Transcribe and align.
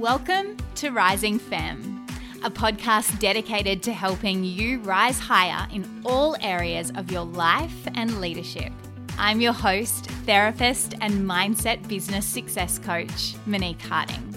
Welcome 0.00 0.56
to 0.76 0.92
Rising 0.92 1.38
Femme, 1.38 2.06
a 2.42 2.50
podcast 2.50 3.18
dedicated 3.18 3.82
to 3.82 3.92
helping 3.92 4.42
you 4.42 4.78
rise 4.78 5.18
higher 5.18 5.68
in 5.70 5.86
all 6.06 6.38
areas 6.40 6.90
of 6.94 7.12
your 7.12 7.26
life 7.26 7.86
and 7.96 8.18
leadership. 8.18 8.72
I'm 9.18 9.42
your 9.42 9.52
host, 9.52 10.06
therapist, 10.24 10.94
and 11.02 11.12
mindset 11.28 11.86
business 11.86 12.24
success 12.24 12.78
coach, 12.78 13.34
Monique 13.44 13.82
Harding. 13.82 14.34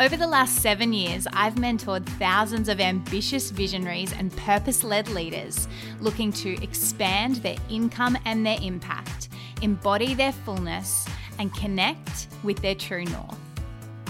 Over 0.00 0.16
the 0.16 0.26
last 0.26 0.56
seven 0.56 0.92
years, 0.92 1.28
I've 1.32 1.54
mentored 1.54 2.04
thousands 2.18 2.68
of 2.68 2.80
ambitious 2.80 3.52
visionaries 3.52 4.12
and 4.12 4.36
purpose 4.38 4.82
led 4.82 5.08
leaders 5.10 5.68
looking 6.00 6.32
to 6.32 6.60
expand 6.60 7.36
their 7.36 7.56
income 7.70 8.18
and 8.24 8.44
their 8.44 8.58
impact, 8.60 9.28
embody 9.62 10.14
their 10.14 10.32
fullness, 10.32 11.06
and 11.38 11.54
connect 11.54 12.26
with 12.42 12.60
their 12.62 12.74
true 12.74 13.04
north. 13.04 13.47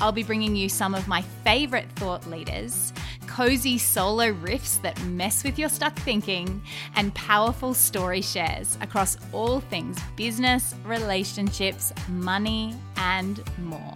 I'll 0.01 0.12
be 0.12 0.23
bringing 0.23 0.55
you 0.55 0.69
some 0.69 0.95
of 0.95 1.09
my 1.09 1.23
favorite 1.43 1.91
thought 1.97 2.25
leaders, 2.29 2.93
cozy 3.27 3.79
solo 3.79 4.33
riffs 4.33 4.80
that 4.83 5.01
mess 5.06 5.43
with 5.43 5.59
your 5.59 5.69
stuck 5.69 5.97
thinking, 5.98 6.62
and 6.95 7.12
powerful 7.15 7.75
story 7.75 8.23
shares 8.23 8.79
across 8.80 9.16
all 9.33 9.59
things 9.61 9.98
business, 10.16 10.77
relationships, 10.84 11.92
money, 12.09 12.77
and 12.97 13.42
more. 13.59 13.95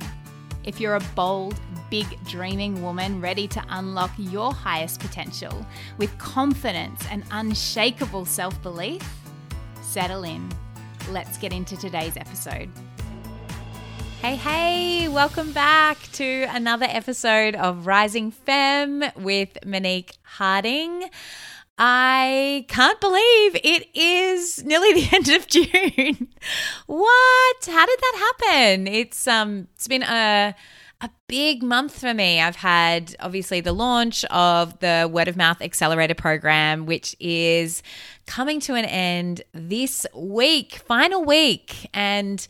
If 0.65 0.81
you're 0.81 0.97
a 0.97 1.07
bold, 1.15 1.61
big, 1.89 2.07
dreaming 2.25 2.83
woman 2.83 3.21
ready 3.21 3.47
to 3.49 3.65
unlock 3.69 4.11
your 4.17 4.53
highest 4.53 4.99
potential 4.99 5.67
with 5.99 6.17
confidence 6.19 7.05
and 7.11 7.23
unshakable 7.31 8.25
self 8.25 8.61
belief, 8.63 9.03
settle 9.83 10.25
in. 10.25 10.49
Let's 11.11 11.39
get 11.39 11.53
into 11.53 11.77
today's 11.77 12.17
episode. 12.17 12.71
Hey, 14.23 14.37
hey, 14.37 15.09
welcome 15.09 15.51
back 15.51 15.99
to 16.13 16.47
another 16.51 16.87
episode 16.89 17.57
of 17.57 17.89
Rising 17.89 18.31
Femme 18.31 19.03
with 19.17 19.59
Monique 19.67 20.13
Harding. 20.23 21.11
I 21.77 22.65
can't 22.69 23.01
believe 23.01 23.57
it 23.65 23.89
is 23.97 24.63
nearly 24.63 24.93
the 25.03 25.09
end 25.13 25.29
of 25.29 25.49
June. 25.49 26.29
what? 26.87 27.67
How 27.67 27.85
did 27.85 27.99
that 27.99 28.33
happen? 28.39 28.87
It's 28.87 29.27
um 29.27 29.67
it's 29.75 29.89
been 29.89 30.05
a 30.05 30.55
a 31.01 31.11
big 31.27 31.65
month 31.65 31.99
for 31.99 32.15
me. 32.15 32.41
I've 32.41 32.55
had 32.55 33.17
obviously 33.19 33.61
the 33.61 33.73
launch 33.73 34.25
of 34.27 34.79
the 34.79 35.11
Word 35.13 35.27
of 35.27 35.37
Mouth 35.37 35.61
Accelerator 35.61 36.15
program, 36.15 36.87
which 36.87 37.17
is 37.19 37.83
coming 38.29 38.61
to 38.61 38.75
an 38.75 38.85
end 38.85 39.43
this 39.53 40.07
week, 40.15 40.77
final 40.77 41.25
week. 41.25 41.91
And 41.93 42.47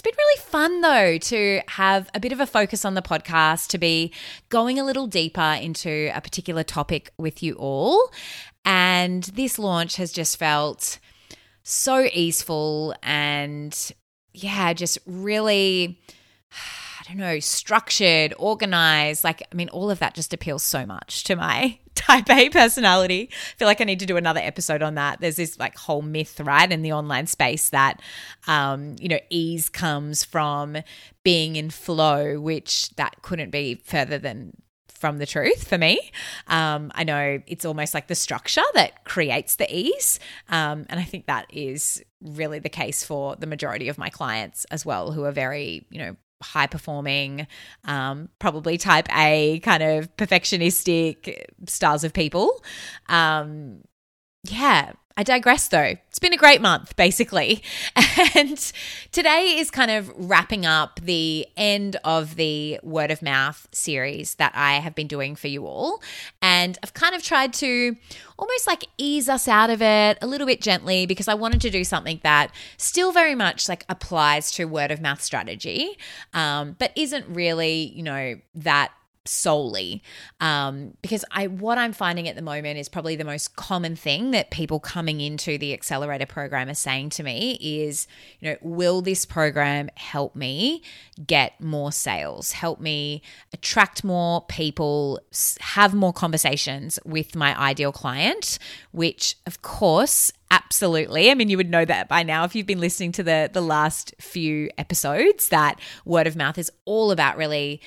it's 0.00 0.16
been 0.16 0.24
really 0.24 0.40
fun, 0.40 0.80
though, 0.80 1.18
to 1.18 1.60
have 1.68 2.08
a 2.14 2.20
bit 2.20 2.32
of 2.32 2.40
a 2.40 2.46
focus 2.46 2.86
on 2.86 2.94
the 2.94 3.02
podcast, 3.02 3.68
to 3.68 3.76
be 3.76 4.14
going 4.48 4.78
a 4.78 4.84
little 4.84 5.06
deeper 5.06 5.58
into 5.60 6.10
a 6.14 6.22
particular 6.22 6.62
topic 6.62 7.12
with 7.18 7.42
you 7.42 7.52
all. 7.56 8.10
And 8.64 9.24
this 9.24 9.58
launch 9.58 9.96
has 9.96 10.10
just 10.10 10.38
felt 10.38 10.98
so 11.62 12.08
easeful 12.14 12.94
and, 13.02 13.92
yeah, 14.32 14.72
just 14.72 14.98
really. 15.04 16.00
I 17.00 17.12
don't 17.12 17.18
know, 17.18 17.40
structured, 17.40 18.34
organized. 18.38 19.24
Like, 19.24 19.42
I 19.50 19.54
mean, 19.54 19.68
all 19.70 19.90
of 19.90 19.98
that 19.98 20.14
just 20.14 20.32
appeals 20.32 20.62
so 20.62 20.86
much 20.86 21.24
to 21.24 21.34
my 21.34 21.78
type 22.00 22.30
A 22.30 22.48
personality. 22.48 23.28
I 23.30 23.56
feel 23.56 23.68
like 23.68 23.80
I 23.80 23.84
need 23.84 24.00
to 24.00 24.06
do 24.06 24.16
another 24.16 24.40
episode 24.40 24.82
on 24.82 24.94
that. 24.94 25.20
There's 25.20 25.36
this 25.36 25.58
like 25.58 25.76
whole 25.76 26.02
myth, 26.02 26.40
right, 26.40 26.70
in 26.70 26.82
the 26.82 26.92
online 26.92 27.26
space 27.26 27.68
that, 27.70 28.00
um, 28.46 28.96
you 28.98 29.08
know, 29.08 29.20
ease 29.28 29.68
comes 29.68 30.24
from 30.24 30.78
being 31.22 31.56
in 31.56 31.70
flow, 31.70 32.40
which 32.40 32.90
that 32.96 33.22
couldn't 33.22 33.50
be 33.50 33.74
further 33.84 34.18
than 34.18 34.52
from 34.88 35.18
the 35.18 35.26
truth 35.26 35.66
for 35.66 35.78
me. 35.78 36.10
Um, 36.46 36.92
I 36.94 37.04
know 37.04 37.40
it's 37.46 37.64
almost 37.64 37.94
like 37.94 38.08
the 38.08 38.14
structure 38.14 38.62
that 38.74 39.04
creates 39.04 39.56
the 39.56 39.66
ease. 39.74 40.20
Um, 40.50 40.84
and 40.90 41.00
I 41.00 41.04
think 41.04 41.26
that 41.26 41.46
is 41.48 42.02
really 42.22 42.58
the 42.58 42.68
case 42.68 43.02
for 43.02 43.34
the 43.36 43.46
majority 43.46 43.88
of 43.88 43.96
my 43.96 44.10
clients 44.10 44.66
as 44.66 44.84
well, 44.84 45.12
who 45.12 45.24
are 45.24 45.32
very, 45.32 45.86
you 45.90 45.98
know, 45.98 46.16
high 46.42 46.66
performing, 46.66 47.46
um, 47.84 48.28
probably 48.38 48.78
type 48.78 49.08
A 49.16 49.60
kind 49.60 49.82
of 49.82 50.14
perfectionistic 50.16 51.44
styles 51.66 52.04
of 52.04 52.12
people. 52.12 52.62
Um, 53.08 53.82
yeah, 54.44 54.92
I 55.16 55.22
digress 55.22 55.68
though. 55.68 55.96
It's 56.08 56.18
been 56.18 56.32
a 56.32 56.38
great 56.38 56.62
month, 56.62 56.96
basically. 56.96 57.62
And 58.34 58.72
today 59.12 59.56
is 59.58 59.70
kind 59.70 59.90
of 59.90 60.12
wrapping 60.16 60.64
up 60.64 61.00
the 61.02 61.46
end 61.56 61.96
of 62.04 62.36
the 62.36 62.78
word 62.82 63.10
of 63.10 63.22
mouth 63.22 63.68
series 63.72 64.36
that 64.36 64.52
I 64.54 64.74
have 64.74 64.94
been 64.94 65.06
doing 65.08 65.36
for 65.36 65.48
you 65.48 65.66
all. 65.66 66.02
And 66.40 66.78
I've 66.82 66.94
kind 66.94 67.14
of 67.14 67.22
tried 67.22 67.52
to 67.54 67.96
almost 68.38 68.66
like 68.66 68.86
ease 68.98 69.28
us 69.28 69.48
out 69.48 69.68
of 69.68 69.82
it 69.82 70.18
a 70.22 70.26
little 70.26 70.46
bit 70.46 70.60
gently 70.60 71.06
because 71.06 71.28
I 71.28 71.34
wanted 71.34 71.60
to 71.62 71.70
do 71.70 71.82
something 71.82 72.20
that 72.22 72.52
still 72.76 73.12
very 73.12 73.34
much 73.34 73.68
like 73.68 73.84
applies 73.88 74.50
to 74.52 74.64
word 74.64 74.90
of 74.90 75.00
mouth 75.00 75.20
strategy, 75.22 75.98
um, 76.32 76.76
but 76.78 76.92
isn't 76.96 77.26
really, 77.28 77.92
you 77.94 78.02
know, 78.02 78.36
that 78.54 78.92
solely 79.26 80.02
um, 80.40 80.94
because 81.02 81.24
I 81.30 81.46
what 81.46 81.76
I'm 81.76 81.92
finding 81.92 82.26
at 82.26 82.36
the 82.36 82.42
moment 82.42 82.78
is 82.78 82.88
probably 82.88 83.16
the 83.16 83.24
most 83.24 83.54
common 83.54 83.94
thing 83.94 84.30
that 84.30 84.50
people 84.50 84.80
coming 84.80 85.20
into 85.20 85.58
the 85.58 85.74
accelerator 85.74 86.26
program 86.26 86.68
are 86.70 86.74
saying 86.74 87.10
to 87.10 87.22
me 87.22 87.58
is 87.60 88.06
you 88.40 88.50
know 88.50 88.56
will 88.62 89.02
this 89.02 89.26
program 89.26 89.90
help 89.96 90.34
me 90.34 90.82
get 91.26 91.60
more 91.60 91.92
sales 91.92 92.52
help 92.52 92.80
me 92.80 93.20
attract 93.52 94.02
more 94.04 94.42
people 94.46 95.20
have 95.60 95.92
more 95.92 96.14
conversations 96.14 96.98
with 97.04 97.36
my 97.36 97.58
ideal 97.60 97.92
client 97.92 98.58
which 98.92 99.36
of 99.46 99.60
course 99.62 100.32
Absolutely. 100.52 101.30
I 101.30 101.34
mean, 101.34 101.48
you 101.48 101.56
would 101.56 101.70
know 101.70 101.84
that 101.84 102.08
by 102.08 102.24
now 102.24 102.42
if 102.42 102.56
you've 102.56 102.66
been 102.66 102.80
listening 102.80 103.12
to 103.12 103.22
the 103.22 103.48
the 103.52 103.60
last 103.60 104.16
few 104.18 104.68
episodes 104.78 105.48
that 105.50 105.78
word 106.04 106.26
of 106.26 106.34
mouth 106.34 106.58
is 106.58 106.72
all 106.86 107.12
about 107.12 107.36
really 107.36 107.80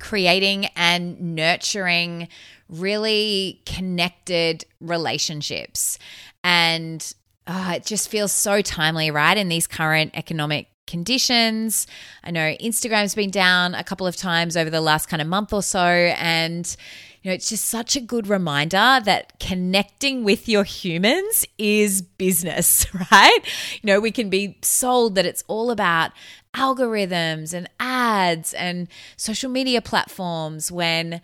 creating 0.00 0.66
and 0.76 1.36
nurturing 1.36 2.28
really 2.68 3.60
connected 3.66 4.64
relationships. 4.80 5.98
And 6.42 7.12
oh, 7.46 7.72
it 7.72 7.84
just 7.84 8.08
feels 8.08 8.32
so 8.32 8.62
timely, 8.62 9.10
right? 9.10 9.36
In 9.36 9.48
these 9.48 9.66
current 9.66 10.12
economic 10.14 10.68
conditions. 10.86 11.86
I 12.24 12.32
know 12.32 12.54
Instagram's 12.60 13.14
been 13.14 13.30
down 13.30 13.74
a 13.74 13.84
couple 13.84 14.06
of 14.06 14.16
times 14.16 14.56
over 14.56 14.70
the 14.70 14.80
last 14.80 15.06
kind 15.06 15.22
of 15.22 15.28
month 15.28 15.52
or 15.52 15.62
so. 15.62 15.80
And 15.80 16.76
you 17.22 17.30
know, 17.30 17.34
it's 17.34 17.50
just 17.50 17.66
such 17.66 17.96
a 17.96 18.00
good 18.00 18.28
reminder 18.28 18.98
that 19.04 19.38
connecting 19.38 20.24
with 20.24 20.48
your 20.48 20.64
humans 20.64 21.46
is 21.58 22.00
business, 22.00 22.86
right? 23.12 23.38
You 23.82 23.86
know, 23.86 24.00
we 24.00 24.10
can 24.10 24.30
be 24.30 24.58
sold 24.62 25.16
that 25.16 25.26
it's 25.26 25.44
all 25.46 25.70
about 25.70 26.12
algorithms 26.54 27.54
and 27.54 27.68
ads 27.78 28.52
and 28.54 28.88
social 29.16 29.50
media 29.50 29.80
platforms 29.80 30.70
when, 30.70 31.20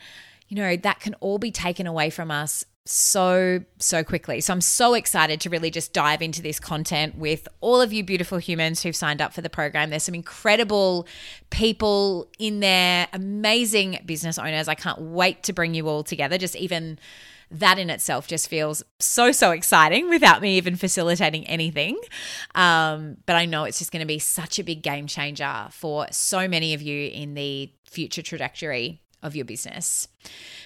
you 0.48 0.56
know, 0.56 0.76
that 0.76 1.00
can 1.00 1.14
all 1.14 1.38
be 1.38 1.50
taken 1.50 1.86
away 1.86 2.10
from 2.10 2.30
us 2.30 2.64
so, 2.88 3.60
so 3.78 4.04
quickly. 4.04 4.40
So 4.40 4.52
I'm 4.52 4.60
so 4.60 4.94
excited 4.94 5.40
to 5.40 5.50
really 5.50 5.70
just 5.70 5.92
dive 5.92 6.22
into 6.22 6.40
this 6.40 6.60
content 6.60 7.18
with 7.18 7.48
all 7.60 7.80
of 7.80 7.92
you 7.92 8.04
beautiful 8.04 8.38
humans 8.38 8.82
who've 8.82 8.94
signed 8.94 9.20
up 9.20 9.32
for 9.32 9.40
the 9.40 9.50
program. 9.50 9.90
There's 9.90 10.04
some 10.04 10.14
incredible 10.14 11.06
people 11.50 12.28
in 12.38 12.60
there, 12.60 13.08
amazing 13.12 13.98
business 14.06 14.38
owners. 14.38 14.68
I 14.68 14.76
can't 14.76 15.00
wait 15.00 15.42
to 15.44 15.52
bring 15.52 15.74
you 15.74 15.88
all 15.88 16.04
together. 16.04 16.38
Just 16.38 16.54
even 16.54 16.98
that 17.50 17.78
in 17.78 17.90
itself 17.90 18.26
just 18.26 18.48
feels 18.48 18.82
so, 18.98 19.32
so 19.32 19.52
exciting 19.52 20.08
without 20.08 20.42
me 20.42 20.56
even 20.56 20.76
facilitating 20.76 21.46
anything. 21.46 21.98
Um, 22.54 23.18
but 23.26 23.36
I 23.36 23.44
know 23.44 23.64
it's 23.64 23.78
just 23.78 23.92
going 23.92 24.00
to 24.00 24.06
be 24.06 24.18
such 24.18 24.58
a 24.58 24.64
big 24.64 24.82
game 24.82 25.06
changer 25.06 25.68
for 25.70 26.06
so 26.10 26.48
many 26.48 26.74
of 26.74 26.82
you 26.82 27.08
in 27.08 27.34
the 27.34 27.72
future 27.84 28.22
trajectory 28.22 29.00
of 29.22 29.36
your 29.36 29.44
business. 29.44 30.08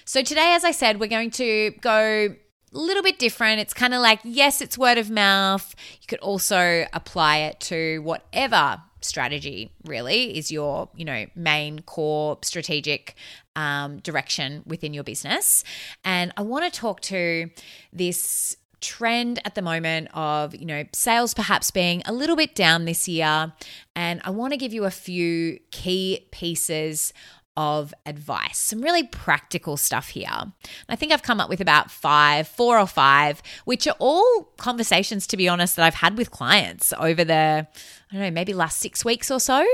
So, 0.05 0.21
today, 0.21 0.53
as 0.53 0.63
I 0.63 0.71
said, 0.71 0.99
we're 0.99 1.07
going 1.07 1.31
to 1.31 1.71
go 1.81 2.35
a 2.73 2.77
little 2.77 3.03
bit 3.03 3.19
different. 3.19 3.59
It's 3.59 3.73
kind 3.73 3.93
of 3.93 4.01
like, 4.01 4.19
yes, 4.23 4.61
it's 4.61 4.77
word 4.77 4.97
of 4.97 5.09
mouth. 5.09 5.75
You 6.01 6.07
could 6.07 6.19
also 6.19 6.85
apply 6.93 7.37
it 7.37 7.59
to 7.61 7.99
whatever 7.99 8.81
strategy 9.01 9.71
really 9.85 10.37
is 10.37 10.51
your 10.51 10.89
you 10.95 11.05
know 11.05 11.25
main 11.35 11.79
core 11.79 12.37
strategic 12.43 13.15
um, 13.55 13.97
direction 13.99 14.63
within 14.65 14.93
your 14.93 15.03
business 15.03 15.63
and 16.05 16.31
i 16.37 16.41
want 16.41 16.71
to 16.71 16.79
talk 16.79 17.01
to 17.01 17.49
this 17.91 18.57
trend 18.81 19.39
at 19.45 19.55
the 19.55 19.61
moment 19.61 20.09
of, 20.13 20.55
you 20.55 20.65
know, 20.65 20.83
sales 20.91 21.33
perhaps 21.33 21.71
being 21.71 22.01
a 22.05 22.11
little 22.11 22.35
bit 22.35 22.55
down 22.55 22.85
this 22.85 23.07
year. 23.07 23.53
And 23.95 24.21
I 24.25 24.31
want 24.31 24.53
to 24.53 24.57
give 24.57 24.73
you 24.73 24.85
a 24.85 24.91
few 24.91 25.59
key 25.69 26.27
pieces 26.31 27.13
of 27.57 27.93
advice, 28.05 28.57
some 28.57 28.81
really 28.81 29.03
practical 29.03 29.75
stuff 29.75 30.09
here. 30.09 30.53
I 30.87 30.95
think 30.95 31.11
I've 31.11 31.21
come 31.21 31.41
up 31.41 31.49
with 31.49 31.59
about 31.59 31.91
five, 31.91 32.47
four 32.47 32.79
or 32.79 32.87
five, 32.87 33.43
which 33.65 33.87
are 33.87 33.95
all 33.99 34.43
conversations, 34.57 35.27
to 35.27 35.37
be 35.37 35.49
honest, 35.49 35.75
that 35.75 35.85
I've 35.85 35.95
had 35.95 36.17
with 36.17 36.31
clients 36.31 36.93
over 36.97 37.25
the, 37.25 37.67
I 38.11 38.13
don't 38.13 38.21
know, 38.21 38.31
maybe 38.31 38.53
last 38.53 38.79
six 38.79 39.03
weeks 39.03 39.29
or 39.29 39.39
so 39.39 39.65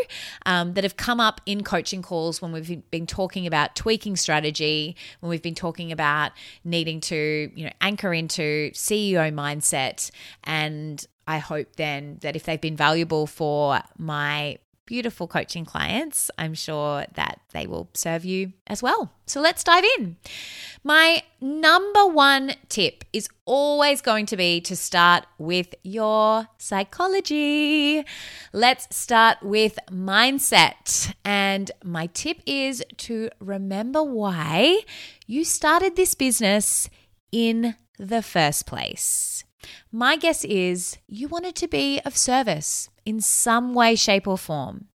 um, 0.46 0.74
that 0.74 0.84
have 0.84 0.98
come 0.98 1.20
up 1.20 1.40
in 1.46 1.64
coaching 1.64 2.02
calls 2.02 2.42
when 2.42 2.52
we've 2.52 2.90
been 2.90 3.06
talking 3.06 3.46
about 3.46 3.76
tweaking 3.76 4.16
strategy, 4.16 4.96
when 5.20 5.30
we've 5.30 5.44
been 5.44 5.56
talking 5.56 5.92
about 5.92 6.32
needing 6.64 7.00
to, 7.02 7.52
you 7.54 7.66
know, 7.66 7.74
anchor 7.80 8.12
into 8.12 8.72
CEO 8.74 9.32
mindset. 9.32 10.10
And 10.44 11.06
I 11.28 11.38
hope 11.38 11.76
then 11.76 12.18
that 12.22 12.36
if 12.36 12.44
they've 12.44 12.60
been 12.60 12.78
valuable 12.78 13.28
for 13.28 13.82
my 13.98 14.58
beautiful 14.88 15.28
coaching 15.28 15.66
clients, 15.66 16.32
I'm 16.40 16.56
sure 16.56 17.06
that 17.14 17.40
they 17.54 17.68
will 17.68 17.90
serve 17.94 18.26
you 18.26 18.54
as 18.66 18.82
well. 18.82 19.12
So 19.28 19.42
let's 19.42 19.64
dive 19.64 19.84
in. 20.00 20.18
My 20.84 21.22
number 21.40 22.08
one 22.08 22.54
tip 22.70 23.04
is 23.14 23.30
always 23.46 24.02
going 24.02 24.26
to 24.28 24.38
be 24.38 24.62
to 24.62 24.76
start 24.76 25.28
with 25.38 25.76
your 25.84 26.48
psychology. 26.58 28.04
Let's 28.54 28.96
start 28.96 29.38
with 29.44 29.78
mindset. 29.92 31.14
And 31.24 31.70
my 31.84 32.08
tip 32.08 32.40
is 32.46 32.84
to 32.98 33.30
remember 33.40 34.02
why 34.02 34.80
you 35.28 35.44
started 35.44 35.96
this 35.96 36.16
business 36.16 36.90
in 37.32 37.76
the 38.00 38.22
first 38.22 38.66
place. 38.66 39.44
My 39.92 40.16
guess 40.16 40.46
is 40.46 40.98
you 41.08 41.28
wanted 41.28 41.56
to 41.56 41.68
be 41.68 42.00
of 42.06 42.16
service 42.16 42.90
in 43.08 43.22
some 43.22 43.74
way, 43.74 43.96
shape, 43.96 44.28
or 44.28 44.38
form. 44.38 44.88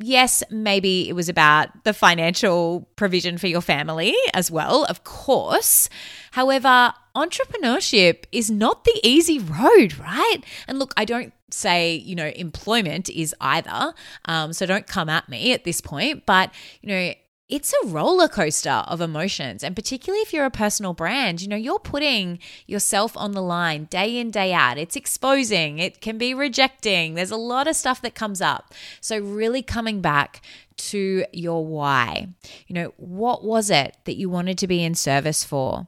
Yes, 0.00 0.44
maybe 0.48 1.08
it 1.08 1.14
was 1.14 1.28
about 1.28 1.82
the 1.82 1.92
financial 1.92 2.88
provision 2.94 3.36
for 3.36 3.48
your 3.48 3.60
family 3.60 4.14
as 4.32 4.48
well, 4.48 4.84
of 4.84 5.02
course. 5.02 5.88
However, 6.30 6.94
entrepreneurship 7.16 8.24
is 8.30 8.48
not 8.48 8.84
the 8.84 9.00
easy 9.02 9.40
road, 9.40 9.98
right? 9.98 10.38
And 10.68 10.78
look, 10.78 10.94
I 10.96 11.04
don't 11.04 11.32
say, 11.50 11.96
you 11.96 12.14
know, 12.14 12.28
employment 12.28 13.10
is 13.10 13.34
either. 13.40 13.92
Um, 14.26 14.52
so 14.52 14.66
don't 14.66 14.86
come 14.86 15.08
at 15.08 15.28
me 15.28 15.52
at 15.52 15.64
this 15.64 15.80
point. 15.80 16.26
But, 16.26 16.52
you 16.80 16.88
know, 16.90 17.14
it's 17.48 17.72
a 17.72 17.86
roller 17.86 18.28
coaster 18.28 18.84
of 18.88 19.00
emotions. 19.00 19.64
And 19.64 19.74
particularly 19.74 20.20
if 20.20 20.32
you're 20.32 20.44
a 20.44 20.50
personal 20.50 20.92
brand, 20.92 21.40
you 21.40 21.48
know, 21.48 21.56
you're 21.56 21.78
putting 21.78 22.38
yourself 22.66 23.16
on 23.16 23.32
the 23.32 23.42
line 23.42 23.84
day 23.84 24.18
in, 24.18 24.30
day 24.30 24.52
out. 24.52 24.76
It's 24.76 24.96
exposing, 24.96 25.78
it 25.78 26.00
can 26.02 26.18
be 26.18 26.34
rejecting. 26.34 27.14
There's 27.14 27.30
a 27.30 27.36
lot 27.36 27.66
of 27.66 27.74
stuff 27.74 28.02
that 28.02 28.14
comes 28.14 28.42
up. 28.42 28.74
So, 29.00 29.18
really 29.18 29.62
coming 29.62 30.02
back 30.02 30.42
to 30.76 31.24
your 31.32 31.64
why. 31.64 32.28
You 32.66 32.74
know, 32.74 32.94
what 32.98 33.42
was 33.42 33.70
it 33.70 33.96
that 34.04 34.16
you 34.16 34.28
wanted 34.28 34.58
to 34.58 34.66
be 34.66 34.84
in 34.84 34.94
service 34.94 35.42
for? 35.42 35.86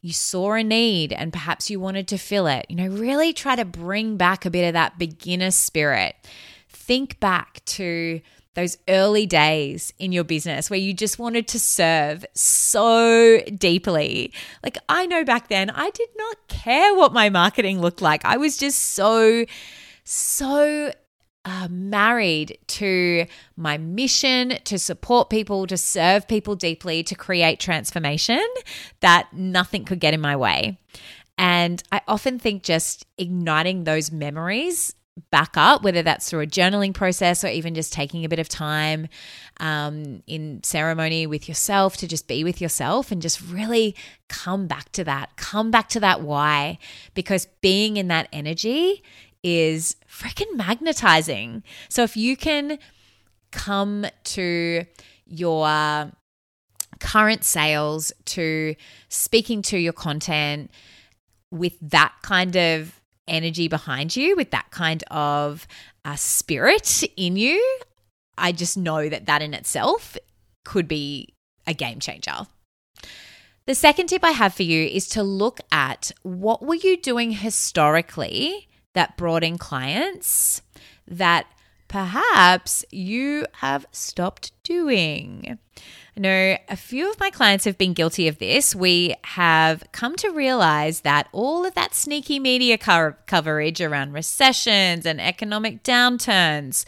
You 0.00 0.12
saw 0.12 0.54
a 0.54 0.64
need 0.64 1.12
and 1.12 1.32
perhaps 1.32 1.70
you 1.70 1.78
wanted 1.80 2.08
to 2.08 2.18
fill 2.18 2.46
it. 2.46 2.66
You 2.68 2.76
know, 2.76 2.88
really 2.88 3.32
try 3.32 3.56
to 3.56 3.64
bring 3.64 4.16
back 4.16 4.44
a 4.44 4.50
bit 4.50 4.66
of 4.66 4.72
that 4.72 4.98
beginner 4.98 5.50
spirit. 5.50 6.16
Think 6.68 7.20
back 7.20 7.64
to 7.66 8.20
those 8.54 8.76
early 8.88 9.26
days 9.26 9.92
in 9.98 10.12
your 10.12 10.24
business 10.24 10.68
where 10.68 10.78
you 10.78 10.92
just 10.92 11.18
wanted 11.18 11.48
to 11.48 11.58
serve 11.58 12.24
so 12.34 13.40
deeply. 13.56 14.32
Like, 14.62 14.78
I 14.88 15.06
know 15.06 15.24
back 15.24 15.48
then 15.48 15.70
I 15.70 15.90
did 15.90 16.08
not 16.16 16.48
care 16.48 16.94
what 16.94 17.12
my 17.12 17.30
marketing 17.30 17.80
looked 17.80 18.02
like. 18.02 18.24
I 18.24 18.36
was 18.36 18.56
just 18.56 18.80
so, 18.80 19.46
so 20.04 20.92
uh, 21.44 21.68
married 21.70 22.58
to 22.68 23.26
my 23.56 23.78
mission 23.78 24.58
to 24.64 24.78
support 24.78 25.30
people, 25.30 25.66
to 25.66 25.76
serve 25.76 26.28
people 26.28 26.54
deeply, 26.54 27.02
to 27.02 27.14
create 27.14 27.58
transformation 27.58 28.44
that 29.00 29.32
nothing 29.32 29.84
could 29.84 29.98
get 30.00 30.14
in 30.14 30.20
my 30.20 30.36
way. 30.36 30.78
And 31.38 31.82
I 31.90 32.02
often 32.06 32.38
think 32.38 32.62
just 32.62 33.06
igniting 33.18 33.84
those 33.84 34.12
memories 34.12 34.94
back 35.30 35.56
up, 35.56 35.82
whether 35.82 36.02
that's 36.02 36.30
through 36.30 36.40
a 36.40 36.46
journaling 36.46 36.94
process 36.94 37.44
or 37.44 37.48
even 37.48 37.74
just 37.74 37.92
taking 37.92 38.24
a 38.24 38.28
bit 38.28 38.38
of 38.38 38.48
time 38.48 39.08
um, 39.60 40.22
in 40.26 40.62
ceremony 40.62 41.26
with 41.26 41.48
yourself 41.48 41.96
to 41.98 42.08
just 42.08 42.26
be 42.26 42.42
with 42.44 42.60
yourself 42.60 43.12
and 43.12 43.20
just 43.20 43.40
really 43.42 43.94
come 44.28 44.66
back 44.66 44.90
to 44.92 45.04
that, 45.04 45.36
come 45.36 45.70
back 45.70 45.88
to 45.90 46.00
that 46.00 46.22
why, 46.22 46.78
because 47.14 47.46
being 47.60 47.98
in 47.98 48.08
that 48.08 48.26
energy 48.32 49.02
is 49.42 49.96
freaking 50.08 50.56
magnetizing. 50.56 51.62
So 51.88 52.02
if 52.02 52.16
you 52.16 52.36
can 52.36 52.78
come 53.50 54.06
to 54.24 54.86
your 55.26 56.12
current 57.00 57.44
sales, 57.44 58.12
to 58.24 58.74
speaking 59.08 59.60
to 59.62 59.76
your 59.76 59.92
content 59.92 60.70
with 61.50 61.78
that 61.82 62.14
kind 62.22 62.56
of 62.56 63.01
energy 63.28 63.68
behind 63.68 64.16
you, 64.16 64.36
with 64.36 64.50
that 64.50 64.70
kind 64.70 65.02
of 65.10 65.66
uh, 66.04 66.16
spirit 66.16 67.04
in 67.16 67.36
you, 67.36 67.78
I 68.36 68.52
just 68.52 68.76
know 68.76 69.08
that 69.08 69.26
that 69.26 69.42
in 69.42 69.54
itself 69.54 70.16
could 70.64 70.88
be 70.88 71.34
a 71.66 71.74
game 71.74 72.00
changer. 72.00 72.46
The 73.66 73.74
second 73.74 74.08
tip 74.08 74.24
I 74.24 74.32
have 74.32 74.54
for 74.54 74.64
you 74.64 74.86
is 74.86 75.08
to 75.10 75.22
look 75.22 75.60
at 75.70 76.10
what 76.22 76.62
were 76.62 76.74
you 76.74 76.96
doing 76.96 77.30
historically 77.32 78.68
that 78.94 79.16
brought 79.16 79.44
in 79.44 79.56
clients 79.56 80.62
that 81.06 81.46
perhaps 81.86 82.84
you 82.90 83.46
have 83.54 83.86
stopped 83.92 84.50
doing. 84.64 85.58
I 86.16 86.20
know 86.20 86.58
a 86.68 86.76
few 86.76 87.10
of 87.10 87.18
my 87.18 87.30
clients 87.30 87.64
have 87.64 87.78
been 87.78 87.94
guilty 87.94 88.28
of 88.28 88.38
this. 88.38 88.74
We 88.74 89.14
have 89.24 89.82
come 89.92 90.14
to 90.16 90.28
realize 90.28 91.00
that 91.00 91.28
all 91.32 91.64
of 91.64 91.74
that 91.74 91.94
sneaky 91.94 92.38
media 92.38 92.76
co- 92.76 93.14
coverage 93.26 93.80
around 93.80 94.12
recessions 94.12 95.06
and 95.06 95.20
economic 95.20 95.82
downturns 95.82 96.84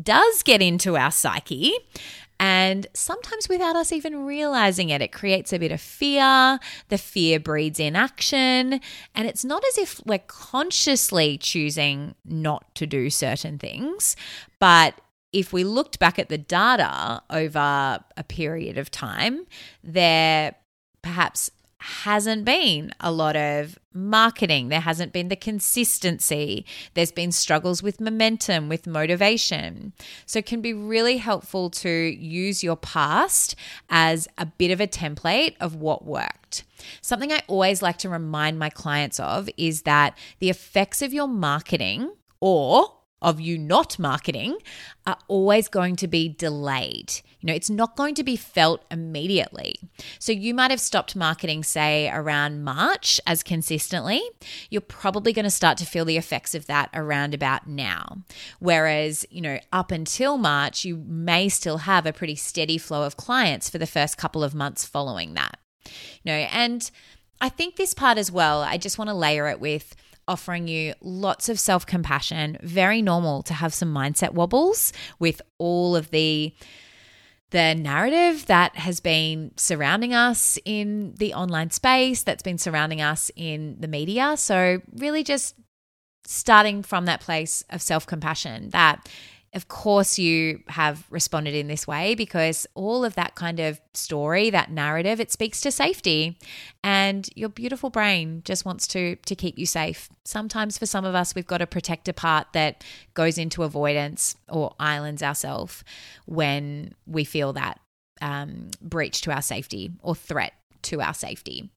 does 0.00 0.44
get 0.44 0.62
into 0.62 0.96
our 0.96 1.10
psyche. 1.10 1.74
And 2.38 2.86
sometimes 2.94 3.48
without 3.48 3.76
us 3.76 3.92
even 3.92 4.24
realizing 4.24 4.88
it, 4.88 5.02
it 5.02 5.12
creates 5.12 5.52
a 5.52 5.58
bit 5.58 5.72
of 5.72 5.80
fear. 5.80 6.58
The 6.88 6.96
fear 6.96 7.40
breeds 7.40 7.80
inaction. 7.80 8.80
And 9.14 9.28
it's 9.28 9.44
not 9.44 9.62
as 9.68 9.78
if 9.78 10.00
we're 10.06 10.20
consciously 10.20 11.36
choosing 11.36 12.14
not 12.24 12.72
to 12.76 12.86
do 12.86 13.10
certain 13.10 13.58
things, 13.58 14.16
but 14.58 14.94
if 15.32 15.52
we 15.52 15.64
looked 15.64 15.98
back 15.98 16.18
at 16.18 16.28
the 16.28 16.38
data 16.38 17.22
over 17.30 18.00
a 18.16 18.24
period 18.24 18.78
of 18.78 18.90
time, 18.90 19.46
there 19.82 20.56
perhaps 21.02 21.50
hasn't 21.80 22.44
been 22.44 22.92
a 23.00 23.10
lot 23.10 23.36
of 23.36 23.78
marketing. 23.94 24.68
There 24.68 24.80
hasn't 24.80 25.14
been 25.14 25.28
the 25.28 25.36
consistency. 25.36 26.66
There's 26.92 27.10
been 27.10 27.32
struggles 27.32 27.82
with 27.82 28.00
momentum, 28.00 28.68
with 28.68 28.86
motivation. 28.86 29.94
So 30.26 30.38
it 30.38 30.46
can 30.46 30.60
be 30.60 30.74
really 30.74 31.16
helpful 31.16 31.70
to 31.70 31.90
use 31.90 32.62
your 32.62 32.76
past 32.76 33.56
as 33.88 34.28
a 34.36 34.44
bit 34.44 34.70
of 34.70 34.80
a 34.80 34.86
template 34.86 35.56
of 35.58 35.74
what 35.74 36.04
worked. 36.04 36.64
Something 37.00 37.32
I 37.32 37.40
always 37.48 37.80
like 37.80 37.96
to 37.98 38.10
remind 38.10 38.58
my 38.58 38.68
clients 38.68 39.18
of 39.18 39.48
is 39.56 39.82
that 39.82 40.16
the 40.38 40.50
effects 40.50 41.00
of 41.00 41.14
your 41.14 41.28
marketing 41.28 42.12
or 42.40 42.92
of 43.22 43.40
you 43.40 43.58
not 43.58 43.98
marketing 43.98 44.58
are 45.06 45.18
always 45.28 45.68
going 45.68 45.96
to 45.96 46.08
be 46.08 46.28
delayed. 46.28 47.12
You 47.40 47.46
know, 47.46 47.54
it's 47.54 47.70
not 47.70 47.96
going 47.96 48.14
to 48.16 48.24
be 48.24 48.36
felt 48.36 48.84
immediately. 48.90 49.76
So 50.18 50.32
you 50.32 50.54
might 50.54 50.70
have 50.70 50.80
stopped 50.80 51.16
marketing, 51.16 51.64
say, 51.64 52.10
around 52.10 52.62
March 52.64 53.20
as 53.26 53.42
consistently. 53.42 54.22
You're 54.68 54.82
probably 54.82 55.32
going 55.32 55.44
to 55.44 55.50
start 55.50 55.78
to 55.78 55.86
feel 55.86 56.04
the 56.04 56.18
effects 56.18 56.54
of 56.54 56.66
that 56.66 56.90
around 56.92 57.32
about 57.32 57.66
now. 57.66 58.18
Whereas, 58.58 59.24
you 59.30 59.40
know, 59.40 59.58
up 59.72 59.90
until 59.90 60.36
March, 60.36 60.84
you 60.84 60.96
may 61.06 61.48
still 61.48 61.78
have 61.78 62.04
a 62.04 62.12
pretty 62.12 62.36
steady 62.36 62.76
flow 62.76 63.04
of 63.04 63.16
clients 63.16 63.70
for 63.70 63.78
the 63.78 63.86
first 63.86 64.18
couple 64.18 64.44
of 64.44 64.54
months 64.54 64.84
following 64.84 65.34
that. 65.34 65.58
You 65.86 66.32
know, 66.32 66.32
and 66.32 66.90
I 67.40 67.48
think 67.48 67.76
this 67.76 67.94
part 67.94 68.18
as 68.18 68.30
well, 68.30 68.60
I 68.60 68.76
just 68.76 68.98
want 68.98 69.08
to 69.08 69.14
layer 69.14 69.48
it 69.48 69.60
with 69.60 69.94
offering 70.30 70.68
you 70.68 70.94
lots 71.00 71.48
of 71.48 71.58
self 71.58 71.84
compassion. 71.84 72.56
Very 72.62 73.02
normal 73.02 73.42
to 73.42 73.54
have 73.54 73.74
some 73.74 73.92
mindset 73.92 74.32
wobbles 74.32 74.92
with 75.18 75.42
all 75.58 75.96
of 75.96 76.10
the 76.10 76.54
the 77.50 77.74
narrative 77.74 78.46
that 78.46 78.76
has 78.76 79.00
been 79.00 79.50
surrounding 79.56 80.14
us 80.14 80.56
in 80.64 81.14
the 81.16 81.34
online 81.34 81.70
space, 81.70 82.22
that's 82.22 82.44
been 82.44 82.58
surrounding 82.58 83.00
us 83.00 83.28
in 83.34 83.76
the 83.80 83.88
media. 83.88 84.36
So, 84.36 84.80
really, 84.96 85.24
just 85.24 85.56
starting 86.24 86.84
from 86.84 87.06
that 87.06 87.20
place 87.20 87.64
of 87.70 87.82
self 87.82 88.06
compassion 88.06 88.70
that 88.70 89.08
of 89.52 89.66
course, 89.66 90.16
you 90.16 90.62
have 90.68 91.04
responded 91.10 91.56
in 91.56 91.66
this 91.66 91.84
way 91.84 92.14
because 92.14 92.68
all 92.74 93.04
of 93.04 93.16
that 93.16 93.34
kind 93.34 93.58
of 93.58 93.80
story, 93.94 94.48
that 94.50 94.70
narrative, 94.70 95.18
it 95.18 95.32
speaks 95.32 95.60
to 95.62 95.72
safety. 95.72 96.38
And 96.84 97.28
your 97.34 97.48
beautiful 97.48 97.90
brain 97.90 98.42
just 98.44 98.64
wants 98.64 98.86
to, 98.88 99.16
to 99.16 99.34
keep 99.34 99.58
you 99.58 99.66
safe. 99.66 100.08
Sometimes 100.24 100.78
for 100.78 100.86
some 100.86 101.04
of 101.04 101.16
us, 101.16 101.34
we've 101.34 101.48
got 101.48 101.62
a 101.62 101.66
protector 101.66 102.12
part 102.12 102.46
that 102.52 102.84
goes 103.14 103.38
into 103.38 103.64
avoidance 103.64 104.36
or 104.48 104.74
islands 104.78 105.22
ourselves 105.22 105.82
when 106.26 106.94
we 107.06 107.24
feel 107.24 107.52
that 107.54 107.80
um, 108.20 108.70
breach 108.80 109.20
to 109.22 109.32
our 109.32 109.42
safety 109.42 109.90
or 110.00 110.14
threat 110.14 110.52
to 110.82 111.00
our 111.00 111.14
safety. 111.14 111.70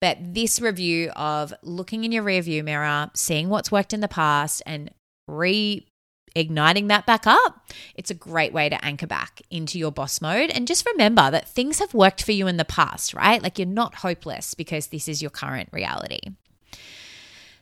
But 0.00 0.18
this 0.20 0.60
review 0.60 1.10
of 1.10 1.52
looking 1.62 2.04
in 2.04 2.12
your 2.12 2.22
rearview 2.22 2.62
mirror, 2.62 3.10
seeing 3.14 3.48
what's 3.48 3.72
worked 3.72 3.92
in 3.92 4.00
the 4.00 4.08
past, 4.08 4.62
and 4.66 4.90
re 5.26 5.86
igniting 6.34 6.88
that 6.88 7.06
back 7.06 7.26
up, 7.26 7.70
it's 7.94 8.10
a 8.10 8.14
great 8.14 8.52
way 8.52 8.68
to 8.68 8.84
anchor 8.84 9.06
back 9.06 9.42
into 9.50 9.78
your 9.78 9.92
boss 9.92 10.20
mode. 10.20 10.50
And 10.50 10.66
just 10.66 10.86
remember 10.86 11.30
that 11.30 11.48
things 11.48 11.78
have 11.78 11.94
worked 11.94 12.22
for 12.22 12.32
you 12.32 12.46
in 12.46 12.56
the 12.56 12.64
past, 12.64 13.14
right? 13.14 13.42
Like 13.42 13.58
you're 13.58 13.66
not 13.66 13.96
hopeless 13.96 14.54
because 14.54 14.88
this 14.88 15.08
is 15.08 15.22
your 15.22 15.30
current 15.30 15.68
reality. 15.72 16.20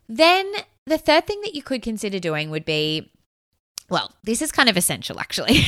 Then 0.08 0.50
the 0.86 0.98
third 0.98 1.26
thing 1.26 1.40
that 1.42 1.54
you 1.54 1.62
could 1.62 1.82
consider 1.82 2.18
doing 2.18 2.50
would 2.50 2.64
be 2.64 3.10
well, 3.88 4.12
this 4.22 4.40
is 4.40 4.52
kind 4.52 4.68
of 4.68 4.76
essential 4.76 5.18
actually. 5.18 5.62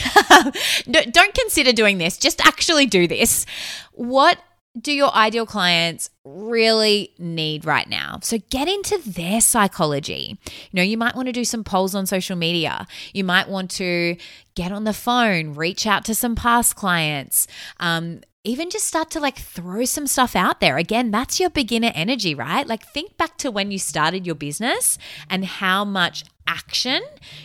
Don't 0.90 1.35
consider 1.35 1.73
doing 1.73 1.99
this, 1.99 2.16
just 2.16 2.44
actually 2.47 2.87
do 2.87 3.09
this. 3.09 3.47
What 3.92 4.38
do 4.81 4.93
your 4.93 5.14
ideal 5.14 5.45
clients 5.45 6.09
really 6.25 7.12
need 7.19 7.64
right 7.64 7.88
now? 7.88 8.19
So 8.23 8.38
get 8.50 8.69
into 8.69 8.99
their 8.99 9.41
psychology. 9.41 10.38
You 10.47 10.76
know, 10.76 10.83
you 10.83 10.97
might 10.97 11.14
want 11.14 11.26
to 11.26 11.33
do 11.33 11.45
some 11.45 11.62
polls 11.62 11.95
on 11.95 12.07
social 12.07 12.37
media. 12.37 12.87
You 13.12 13.25
might 13.25 13.49
want 13.49 13.71
to 13.73 14.17
get 14.55 14.73
on 14.73 14.85
the 14.85 14.95
phone, 14.95 15.55
reach 15.55 15.87
out 15.87 16.05
to 16.07 16.14
some 16.14 16.35
past 16.35 16.75
clients. 16.76 17.47
Um, 17.81 18.21
even 18.45 18.71
just 18.71 18.87
start 18.87 19.11
to 19.11 19.21
like 19.21 19.38
throw 19.38 19.85
some 19.85 20.07
stuff 20.07 20.35
out 20.35 20.61
there. 20.61 20.76
Again, 20.76 21.11
that's 21.11 21.38
your 21.38 21.50
beginner 21.50 21.93
energy, 21.95 22.35
right? 22.35 22.67
Like 22.67 22.85
think 22.85 23.17
back 23.17 23.38
to 23.38 23.50
when 23.50 23.71
you 23.71 23.79
started 23.79 24.26
your 24.26 24.35
business 24.35 24.99
and 25.31 25.45
how 25.45 25.85
much 25.85 26.25
action 26.46 27.02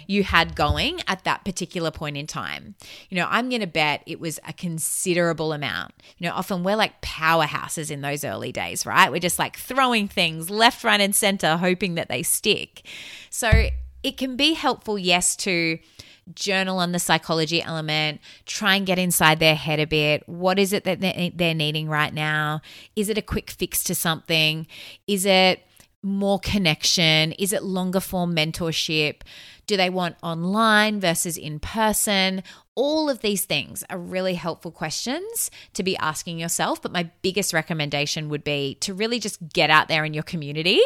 you 0.08 0.24
had 0.24 0.56
going 0.56 1.02
at 1.08 1.24
that 1.24 1.46
particular 1.46 1.92
point 1.92 2.18
in 2.18 2.28
time. 2.28 2.76
You 3.10 3.18
know, 3.18 3.28
I'm 3.30 3.50
going 3.50 3.62
to 3.62 3.68
bet 3.68 4.04
it 4.06 4.20
was 4.20 4.40
a 4.48 4.54
considerable 4.54 5.54
amount. 5.54 5.94
You 6.18 6.28
know, 6.28 6.34
often 6.34 6.64
we're 6.64 6.76
like 6.76 7.02
powerhouses 7.02 7.92
in 7.92 8.02
those 8.02 8.24
early 8.24 8.52
days, 8.52 8.86
right? 8.86 9.12
We're 9.12 9.20
just 9.20 9.40
like 9.40 9.58
throwing 9.58 10.08
things 10.08 10.50
left, 10.50 10.84
right, 10.84 11.02
and 11.02 11.16
center, 11.16 11.58
hoping 11.58 11.96
that 11.96 12.10
they 12.10 12.24
stick. 12.24 12.86
So 13.30 13.70
it 14.04 14.18
can 14.18 14.36
be 14.36 14.54
helpful, 14.54 14.98
yes, 14.98 15.36
to 15.38 15.80
journal 16.36 16.80
on 16.80 16.92
the 16.92 17.00
psychology 17.00 17.62
element, 17.62 18.20
try 18.46 18.76
and 18.76 18.86
get 18.86 19.00
inside 19.00 19.40
their 19.40 19.56
head 19.56 19.80
a 19.80 19.88
bit. 19.88 20.28
What 20.28 20.60
is 20.60 20.74
it 20.74 20.84
that 20.84 21.00
they're 21.00 21.54
needing 21.54 21.88
right 21.88 22.14
now? 22.14 22.62
Is 22.98 23.08
it 23.08 23.18
a 23.18 23.22
quick 23.22 23.50
fix 23.50 23.82
to 23.86 23.96
something? 23.96 24.68
Is 25.08 25.26
it 25.26 25.64
more 26.04 26.40
connection? 26.40 27.34
Is 27.34 27.54
it 27.54 27.64
longer 27.64 28.00
form 28.00 28.36
mentorship? 28.36 29.22
Do 29.66 29.76
they 29.76 29.90
want 29.90 30.16
online 30.24 31.00
versus 31.00 31.38
in 31.38 31.60
person? 31.60 32.44
All 32.76 33.10
of 33.10 33.22
these 33.22 33.46
things 33.46 33.84
are 33.90 33.98
really 33.98 34.36
helpful 34.36 34.72
questions 34.72 35.52
to 35.74 35.84
be 35.84 35.98
asking 35.98 36.40
yourself. 36.40 36.82
But 36.82 36.92
my 36.94 37.10
biggest 37.22 37.54
recommendation 37.54 38.30
would 38.30 38.44
be 38.44 38.76
to 38.82 38.94
really 38.94 39.20
just 39.20 39.40
get 39.50 39.70
out 39.70 39.88
there 39.88 40.06
in 40.06 40.14
your 40.14 40.24
community 40.24 40.82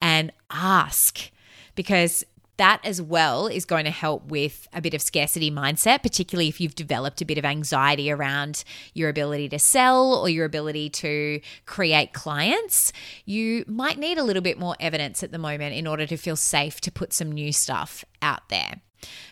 and 0.00 0.32
ask 0.50 1.30
because 1.74 2.24
that 2.62 2.80
as 2.84 3.02
well 3.02 3.48
is 3.48 3.64
going 3.64 3.84
to 3.84 3.90
help 3.90 4.30
with 4.30 4.68
a 4.72 4.80
bit 4.80 4.94
of 4.94 5.02
scarcity 5.02 5.50
mindset, 5.50 6.00
particularly 6.00 6.46
if 6.46 6.60
you've 6.60 6.76
developed 6.76 7.20
a 7.20 7.24
bit 7.24 7.36
of 7.36 7.44
anxiety 7.44 8.08
around 8.08 8.62
your 8.94 9.08
ability 9.08 9.48
to 9.48 9.58
sell 9.58 10.14
or 10.14 10.28
your 10.28 10.44
ability 10.44 10.88
to 10.88 11.40
create 11.66 12.12
clients. 12.12 12.92
You 13.24 13.64
might 13.66 13.98
need 13.98 14.16
a 14.16 14.22
little 14.22 14.42
bit 14.42 14.60
more 14.60 14.76
evidence 14.78 15.24
at 15.24 15.32
the 15.32 15.38
moment 15.38 15.74
in 15.74 15.88
order 15.88 16.06
to 16.06 16.16
feel 16.16 16.36
safe 16.36 16.80
to 16.82 16.92
put 16.92 17.12
some 17.12 17.32
new 17.32 17.52
stuff 17.52 18.04
out 18.22 18.48
there. 18.48 18.80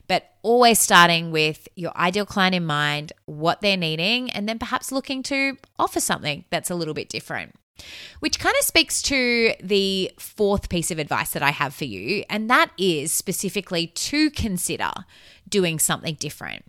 But 0.08 0.34
always 0.42 0.80
starting 0.80 1.30
with 1.30 1.68
your 1.76 1.96
ideal 1.96 2.26
client 2.26 2.56
in 2.56 2.66
mind, 2.66 3.12
what 3.26 3.60
they're 3.60 3.76
needing, 3.76 4.28
and 4.30 4.49
then 4.49 4.58
perhaps 4.58 4.90
looking 4.90 5.22
to 5.25 5.56
offer 5.78 6.00
something 6.00 6.46
that's 6.50 6.68
a 6.68 6.75
little 6.75 6.94
bit 6.94 7.08
different. 7.08 7.54
Which 8.20 8.38
kind 8.38 8.54
of 8.58 8.64
speaks 8.64 9.02
to 9.02 9.54
the 9.62 10.10
fourth 10.18 10.68
piece 10.68 10.90
of 10.90 10.99
advice 10.99 11.30
that 11.30 11.42
I 11.42 11.50
have 11.50 11.75
for 11.75 11.84
you, 11.84 12.25
and 12.28 12.50
that 12.50 12.70
is 12.78 13.12
specifically 13.12 13.88
to 13.88 14.30
consider 14.30 14.90
doing 15.49 15.78
something 15.78 16.14
different. 16.14 16.64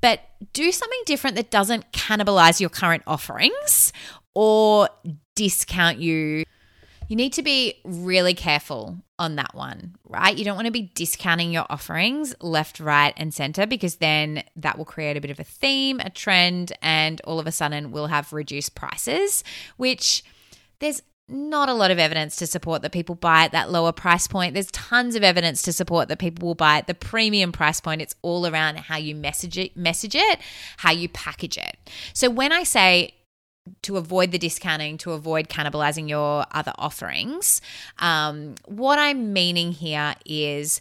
But 0.00 0.20
do 0.52 0.72
something 0.72 1.00
different 1.06 1.36
that 1.36 1.50
doesn't 1.50 1.92
cannibalize 1.92 2.60
your 2.60 2.70
current 2.70 3.04
offerings 3.06 3.92
or 4.34 4.88
discount 5.34 5.98
you. 5.98 6.44
You 7.08 7.16
need 7.16 7.32
to 7.34 7.42
be 7.42 7.80
really 7.84 8.34
careful 8.34 8.96
on 9.18 9.36
that 9.36 9.54
one, 9.54 9.96
right? 10.08 10.36
You 10.36 10.44
don't 10.44 10.56
want 10.56 10.66
to 10.66 10.72
be 10.72 10.90
discounting 10.94 11.52
your 11.52 11.66
offerings 11.70 12.34
left, 12.40 12.80
right, 12.80 13.12
and 13.16 13.32
center 13.32 13.66
because 13.66 13.96
then 13.96 14.42
that 14.56 14.78
will 14.78 14.84
create 14.84 15.16
a 15.16 15.20
bit 15.20 15.30
of 15.30 15.38
a 15.38 15.44
theme, 15.44 16.00
a 16.00 16.10
trend, 16.10 16.72
and 16.82 17.20
all 17.22 17.38
of 17.38 17.46
a 17.46 17.52
sudden 17.52 17.92
we'll 17.92 18.08
have 18.08 18.32
reduced 18.32 18.74
prices, 18.74 19.44
which 19.76 20.24
there's 20.82 21.00
not 21.28 21.68
a 21.68 21.74
lot 21.74 21.90
of 21.90 21.98
evidence 21.98 22.36
to 22.36 22.46
support 22.46 22.82
that 22.82 22.92
people 22.92 23.14
buy 23.14 23.44
at 23.44 23.52
that 23.52 23.70
lower 23.70 23.92
price 23.92 24.26
point. 24.26 24.52
There's 24.54 24.70
tons 24.72 25.14
of 25.14 25.22
evidence 25.22 25.62
to 25.62 25.72
support 25.72 26.08
that 26.08 26.18
people 26.18 26.48
will 26.48 26.54
buy 26.54 26.78
at 26.78 26.88
the 26.88 26.94
premium 26.94 27.52
price 27.52 27.80
point. 27.80 28.02
It's 28.02 28.16
all 28.20 28.46
around 28.46 28.78
how 28.78 28.96
you 28.96 29.14
message 29.14 29.56
it, 29.56 29.76
message 29.76 30.16
it, 30.16 30.40
how 30.78 30.90
you 30.90 31.08
package 31.08 31.56
it. 31.56 31.76
So 32.12 32.28
when 32.28 32.52
I 32.52 32.64
say 32.64 33.14
to 33.82 33.96
avoid 33.96 34.32
the 34.32 34.38
discounting, 34.38 34.98
to 34.98 35.12
avoid 35.12 35.48
cannibalizing 35.48 36.08
your 36.08 36.44
other 36.50 36.72
offerings, 36.76 37.62
um, 38.00 38.56
what 38.66 38.98
I'm 38.98 39.32
meaning 39.32 39.70
here 39.70 40.14
is 40.26 40.80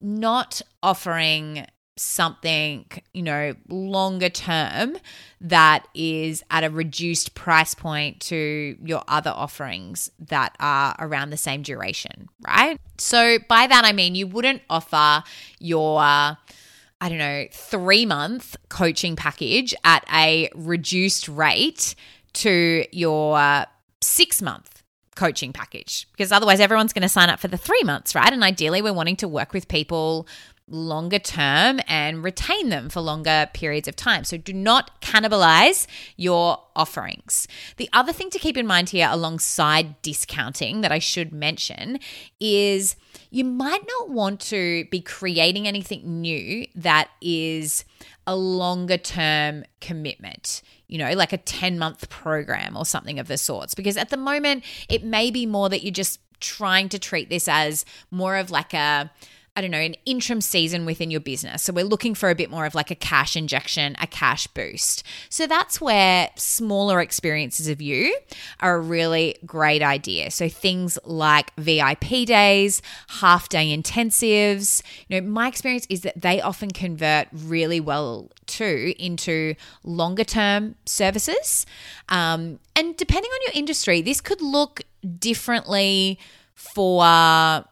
not 0.00 0.62
offering 0.82 1.66
something, 1.96 2.86
you 3.12 3.22
know, 3.22 3.54
longer 3.68 4.28
term 4.28 4.96
that 5.40 5.86
is 5.94 6.42
at 6.50 6.64
a 6.64 6.70
reduced 6.70 7.34
price 7.34 7.74
point 7.74 8.20
to 8.20 8.76
your 8.82 9.02
other 9.08 9.30
offerings 9.30 10.10
that 10.18 10.56
are 10.58 10.94
around 10.98 11.30
the 11.30 11.36
same 11.36 11.62
duration, 11.62 12.28
right? 12.46 12.80
So 12.98 13.38
by 13.48 13.66
that 13.66 13.84
I 13.84 13.92
mean 13.92 14.14
you 14.14 14.26
wouldn't 14.26 14.62
offer 14.70 15.22
your 15.58 16.00
I 16.00 17.08
don't 17.08 17.18
know, 17.18 17.46
3 17.50 18.06
month 18.06 18.56
coaching 18.68 19.16
package 19.16 19.74
at 19.82 20.04
a 20.12 20.48
reduced 20.54 21.28
rate 21.28 21.96
to 22.34 22.86
your 22.92 23.36
uh, 23.36 23.64
6 24.00 24.40
month 24.40 24.84
coaching 25.16 25.52
package 25.52 26.06
because 26.12 26.32
otherwise 26.32 26.60
everyone's 26.60 26.92
going 26.92 27.02
to 27.02 27.08
sign 27.08 27.28
up 27.28 27.40
for 27.40 27.48
the 27.48 27.58
3 27.58 27.82
months, 27.82 28.14
right? 28.14 28.32
And 28.32 28.44
ideally 28.44 28.80
we're 28.80 28.92
wanting 28.92 29.16
to 29.16 29.28
work 29.28 29.52
with 29.52 29.66
people 29.66 30.28
longer 30.72 31.18
term 31.18 31.80
and 31.86 32.24
retain 32.24 32.70
them 32.70 32.88
for 32.88 33.00
longer 33.00 33.48
periods 33.52 33.86
of 33.86 33.94
time. 33.94 34.24
So 34.24 34.36
do 34.36 34.52
not 34.52 35.00
cannibalize 35.00 35.86
your 36.16 36.62
offerings. 36.74 37.46
The 37.76 37.88
other 37.92 38.12
thing 38.12 38.30
to 38.30 38.38
keep 38.38 38.56
in 38.56 38.66
mind 38.66 38.90
here, 38.90 39.08
alongside 39.10 40.00
discounting, 40.02 40.80
that 40.80 40.90
I 40.90 40.98
should 40.98 41.32
mention 41.32 41.98
is 42.40 42.96
you 43.30 43.44
might 43.44 43.86
not 43.86 44.10
want 44.10 44.40
to 44.40 44.86
be 44.86 45.00
creating 45.00 45.68
anything 45.68 46.20
new 46.20 46.66
that 46.74 47.10
is 47.20 47.84
a 48.26 48.34
longer 48.34 48.96
term 48.96 49.64
commitment 49.80 50.62
you 50.88 50.98
know, 50.98 51.14
like 51.14 51.32
a 51.32 51.38
10 51.38 51.78
month 51.78 52.10
program 52.10 52.76
or 52.76 52.84
something 52.84 53.18
of 53.18 53.26
the 53.26 53.38
sorts. 53.38 53.74
Because 53.74 53.96
at 53.96 54.10
the 54.10 54.16
moment, 54.18 54.62
it 54.90 55.02
may 55.02 55.30
be 55.30 55.46
more 55.46 55.70
that 55.70 55.82
you're 55.82 55.90
just 55.90 56.20
trying 56.38 56.90
to 56.90 56.98
treat 56.98 57.30
this 57.30 57.48
as 57.48 57.86
more 58.10 58.36
of 58.36 58.50
like 58.50 58.74
a 58.74 59.10
I 59.54 59.60
don't 59.60 59.70
know, 59.70 59.78
an 59.78 59.96
interim 60.06 60.40
season 60.40 60.86
within 60.86 61.10
your 61.10 61.20
business. 61.20 61.62
So 61.62 61.74
we're 61.74 61.84
looking 61.84 62.14
for 62.14 62.30
a 62.30 62.34
bit 62.34 62.50
more 62.50 62.64
of 62.64 62.74
like 62.74 62.90
a 62.90 62.94
cash 62.94 63.36
injection, 63.36 63.94
a 64.00 64.06
cash 64.06 64.46
boost. 64.46 65.02
So 65.28 65.46
that's 65.46 65.78
where 65.78 66.30
smaller 66.36 67.02
experiences 67.02 67.68
of 67.68 67.82
you 67.82 68.16
are 68.60 68.76
a 68.76 68.80
really 68.80 69.36
great 69.44 69.82
idea. 69.82 70.30
So 70.30 70.48
things 70.48 70.98
like 71.04 71.54
VIP 71.56 72.26
days, 72.26 72.80
half 73.20 73.50
day 73.50 73.76
intensives, 73.76 74.82
you 75.08 75.20
know, 75.20 75.28
my 75.28 75.48
experience 75.48 75.86
is 75.90 76.00
that 76.00 76.18
they 76.18 76.40
often 76.40 76.70
convert 76.70 77.28
really 77.30 77.78
well 77.78 78.30
too 78.46 78.94
into 78.98 79.54
longer 79.84 80.24
term 80.24 80.76
services. 80.86 81.66
Um, 82.08 82.58
and 82.74 82.96
depending 82.96 83.30
on 83.30 83.38
your 83.42 83.52
industry, 83.54 84.00
this 84.00 84.22
could 84.22 84.40
look 84.40 84.80
differently 85.18 86.18
for 86.54 87.64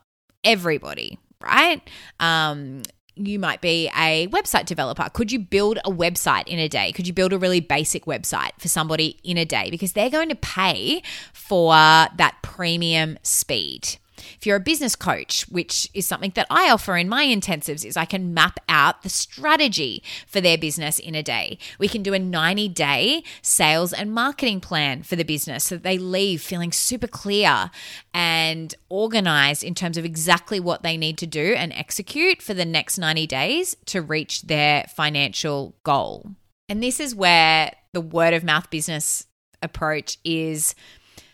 everybody 0.44 1.18
right? 1.42 1.80
Um, 2.18 2.82
you 3.16 3.38
might 3.38 3.60
be 3.60 3.90
a 3.96 4.28
website 4.28 4.66
developer. 4.66 5.08
Could 5.12 5.30
you 5.30 5.38
build 5.38 5.78
a 5.84 5.90
website 5.90 6.46
in 6.46 6.58
a 6.58 6.68
day? 6.68 6.92
Could 6.92 7.06
you 7.06 7.12
build 7.12 7.32
a 7.32 7.38
really 7.38 7.60
basic 7.60 8.04
website 8.04 8.50
for 8.58 8.68
somebody 8.68 9.18
in 9.22 9.36
a 9.36 9.44
day? 9.44 9.70
Because 9.70 9.92
they're 9.92 10.10
going 10.10 10.28
to 10.30 10.36
pay 10.36 11.02
for 11.32 11.72
that 11.72 12.36
premium 12.42 13.18
speed. 13.22 13.98
If 14.36 14.46
you're 14.46 14.56
a 14.56 14.60
business 14.60 14.96
coach, 14.96 15.42
which 15.48 15.88
is 15.94 16.06
something 16.06 16.32
that 16.34 16.46
I 16.50 16.70
offer 16.70 16.96
in 16.96 17.08
my 17.08 17.24
intensives, 17.24 17.84
is 17.84 17.96
I 17.96 18.04
can 18.04 18.34
map 18.34 18.58
out 18.68 19.02
the 19.02 19.08
strategy 19.08 20.02
for 20.26 20.40
their 20.40 20.58
business 20.58 20.98
in 20.98 21.14
a 21.14 21.22
day. 21.22 21.58
We 21.78 21.88
can 21.88 22.02
do 22.02 22.14
a 22.14 22.18
90 22.18 22.68
day 22.68 23.22
sales 23.42 23.92
and 23.92 24.12
marketing 24.12 24.60
plan 24.60 25.02
for 25.02 25.16
the 25.16 25.24
business 25.24 25.64
so 25.64 25.76
that 25.76 25.82
they 25.82 25.98
leave 25.98 26.42
feeling 26.42 26.72
super 26.72 27.06
clear 27.06 27.70
and 28.14 28.74
organized 28.88 29.64
in 29.64 29.74
terms 29.74 29.96
of 29.96 30.04
exactly 30.04 30.60
what 30.60 30.82
they 30.82 30.96
need 30.96 31.18
to 31.18 31.26
do 31.26 31.54
and 31.56 31.72
execute 31.72 32.42
for 32.42 32.54
the 32.54 32.64
next 32.64 32.98
90 32.98 33.26
days 33.26 33.76
to 33.86 34.02
reach 34.02 34.42
their 34.42 34.84
financial 34.94 35.74
goal. 35.84 36.30
And 36.68 36.82
this 36.82 37.00
is 37.00 37.14
where 37.14 37.72
the 37.92 38.00
word 38.00 38.34
of 38.34 38.44
mouth 38.44 38.70
business 38.70 39.26
approach 39.62 40.18
is 40.24 40.74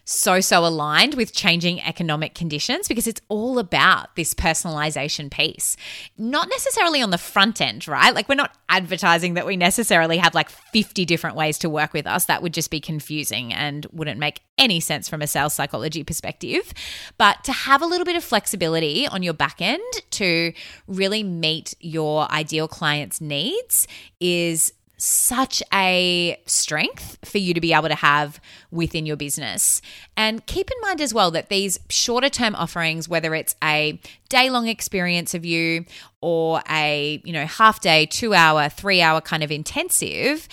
so, 0.09 0.41
so 0.41 0.65
aligned 0.65 1.15
with 1.15 1.33
changing 1.33 1.81
economic 1.83 2.33
conditions 2.33 2.87
because 2.87 3.09
it's 3.09 3.21
all 3.29 3.59
about 3.59 4.15
this 4.15 4.35
personalization 4.35 5.31
piece. 5.33 5.77
Not 6.17 6.49
necessarily 6.49 7.03
on 7.03 7.11
the 7.11 7.19
front 7.19 7.61
end, 7.61 7.89
right? 7.89 8.15
Like, 8.15 8.29
we're 8.29 8.37
not 8.37 8.57
advertising 8.69 9.35
that 9.35 9.47
we 9.47 9.57
necessarily 9.57 10.19
have 10.19 10.33
like 10.33 10.49
50 10.49 11.05
different 11.05 11.35
ways 11.35 11.59
to 11.59 11.69
work 11.69 11.93
with 11.93 12.07
us. 12.07 12.27
That 12.27 12.41
would 12.41 12.55
just 12.55 12.71
be 12.71 12.81
confusing 12.81 13.53
and 13.53 13.85
wouldn't 13.93 14.21
make 14.21 14.43
any 14.59 14.79
sense 14.79 15.09
from 15.09 15.23
a 15.23 15.27
sales 15.27 15.55
psychology 15.55 16.05
perspective. 16.05 16.73
But 17.19 17.43
to 17.43 17.53
have 17.53 17.83
a 17.83 17.87
little 17.87 18.05
bit 18.05 18.15
of 18.15 18.23
flexibility 18.23 19.09
on 19.09 19.25
your 19.25 19.35
back 19.35 19.61
end 19.61 19.83
to 20.13 20.53
really 20.87 21.25
meet 21.25 21.75
your 21.81 22.31
ideal 22.31 22.69
client's 22.69 23.21
needs 23.21 23.89
is 24.21 24.73
such 24.97 25.63
a 25.73 26.41
strength 26.47 27.19
for 27.25 27.39
you 27.39 27.53
to 27.55 27.61
be 27.61 27.73
able 27.73 27.89
to 27.89 27.95
have 27.95 28.41
within 28.71 29.07
your 29.07 29.17
business. 29.17 29.83
And 30.17 30.45
keep 30.47 30.71
in 30.71 30.77
mind 30.81 31.01
as 31.01 31.13
well 31.13 31.31
that 31.33 31.49
these 31.49 31.79
shorter 31.89 32.31
term 32.31 32.55
offerings, 32.55 33.09
whether 33.09 33.35
it's 33.35 33.55
a 33.63 34.01
day 34.29 34.51
long 34.51 34.69
experience 34.69 35.35
of 35.35 35.45
you 35.45 35.85
or 36.21 36.63
a, 36.71 37.21
you 37.25 37.33
know, 37.33 37.47
half 37.47 37.81
day, 37.81 38.07
2 38.07 38.35
hour, 38.35 38.69
3 38.69 39.03
hour 39.03 39.21
kind 39.21 39.43
of 39.43 39.53
intensive, 39.53 40.49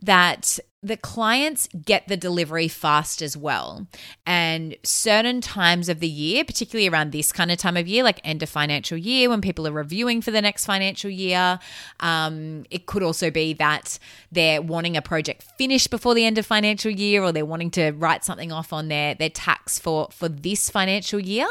that 0.00 0.58
the 0.80 0.96
clients 0.96 1.68
get 1.84 2.06
the 2.06 2.16
delivery 2.16 2.68
fast 2.68 3.20
as 3.20 3.36
well. 3.36 3.88
And 4.24 4.76
certain 4.84 5.40
times 5.40 5.88
of 5.88 5.98
the 5.98 6.08
year, 6.08 6.44
particularly 6.44 6.88
around 6.88 7.10
this 7.10 7.32
kind 7.32 7.50
of 7.50 7.58
time 7.58 7.76
of 7.76 7.88
year, 7.88 8.04
like 8.04 8.20
end 8.22 8.44
of 8.44 8.48
financial 8.48 8.96
year, 8.96 9.28
when 9.28 9.40
people 9.40 9.66
are 9.66 9.72
reviewing 9.72 10.22
for 10.22 10.30
the 10.30 10.40
next 10.40 10.66
financial 10.66 11.10
year, 11.10 11.58
um, 11.98 12.64
it 12.70 12.86
could 12.86 13.02
also 13.02 13.28
be 13.28 13.54
that 13.54 13.98
they're 14.30 14.62
wanting 14.62 14.96
a 14.96 15.02
project 15.02 15.42
finished 15.58 15.90
before 15.90 16.14
the 16.14 16.24
end 16.24 16.38
of 16.38 16.46
financial 16.46 16.92
year, 16.92 17.24
or 17.24 17.32
they're 17.32 17.44
wanting 17.44 17.72
to 17.72 17.90
write 17.90 18.24
something 18.24 18.52
off 18.52 18.72
on 18.72 18.86
their 18.86 19.16
their 19.16 19.30
tax 19.30 19.80
for 19.80 20.08
for 20.12 20.28
this 20.28 20.70
financial 20.70 21.18
year. 21.18 21.48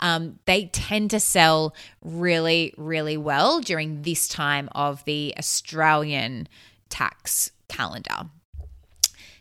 Um, 0.00 0.38
they 0.44 0.66
tend 0.66 1.10
to 1.12 1.20
sell 1.20 1.74
really, 2.02 2.74
really 2.76 3.16
well 3.16 3.60
during 3.60 4.02
this 4.02 4.28
time 4.28 4.68
of 4.72 5.02
the 5.06 5.32
Australian 5.38 6.46
tax 6.90 7.50
calendar. 7.68 8.30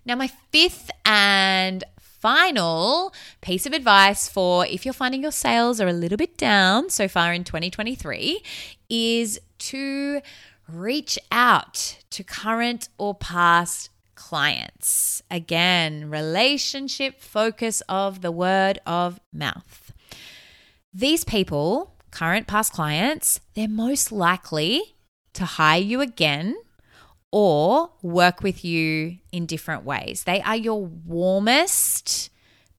Now, 0.05 0.15
my 0.15 0.27
fifth 0.51 0.91
and 1.05 1.83
final 1.99 3.13
piece 3.41 3.65
of 3.65 3.73
advice 3.73 4.27
for 4.27 4.65
if 4.65 4.85
you're 4.85 4.93
finding 4.93 5.21
your 5.21 5.31
sales 5.31 5.79
are 5.79 5.87
a 5.87 5.93
little 5.93 6.17
bit 6.17 6.37
down 6.37 6.89
so 6.89 7.07
far 7.07 7.33
in 7.33 7.43
2023 7.43 8.41
is 8.89 9.39
to 9.59 10.21
reach 10.67 11.19
out 11.31 11.97
to 12.09 12.23
current 12.23 12.89
or 12.97 13.13
past 13.13 13.89
clients. 14.15 15.21
Again, 15.29 16.09
relationship 16.09 17.21
focus 17.21 17.81
of 17.87 18.21
the 18.21 18.31
word 18.31 18.79
of 18.85 19.19
mouth. 19.31 19.91
These 20.93 21.25
people, 21.25 21.93
current 22.11 22.47
past 22.47 22.73
clients, 22.73 23.39
they're 23.53 23.67
most 23.67 24.11
likely 24.11 24.95
to 25.33 25.45
hire 25.45 25.81
you 25.81 26.01
again 26.01 26.55
or 27.31 27.91
work 28.01 28.41
with 28.41 28.63
you 28.63 29.17
in 29.31 29.45
different 29.45 29.83
ways. 29.83 30.23
They 30.23 30.41
are 30.41 30.55
your 30.55 30.85
warmest 30.85 32.29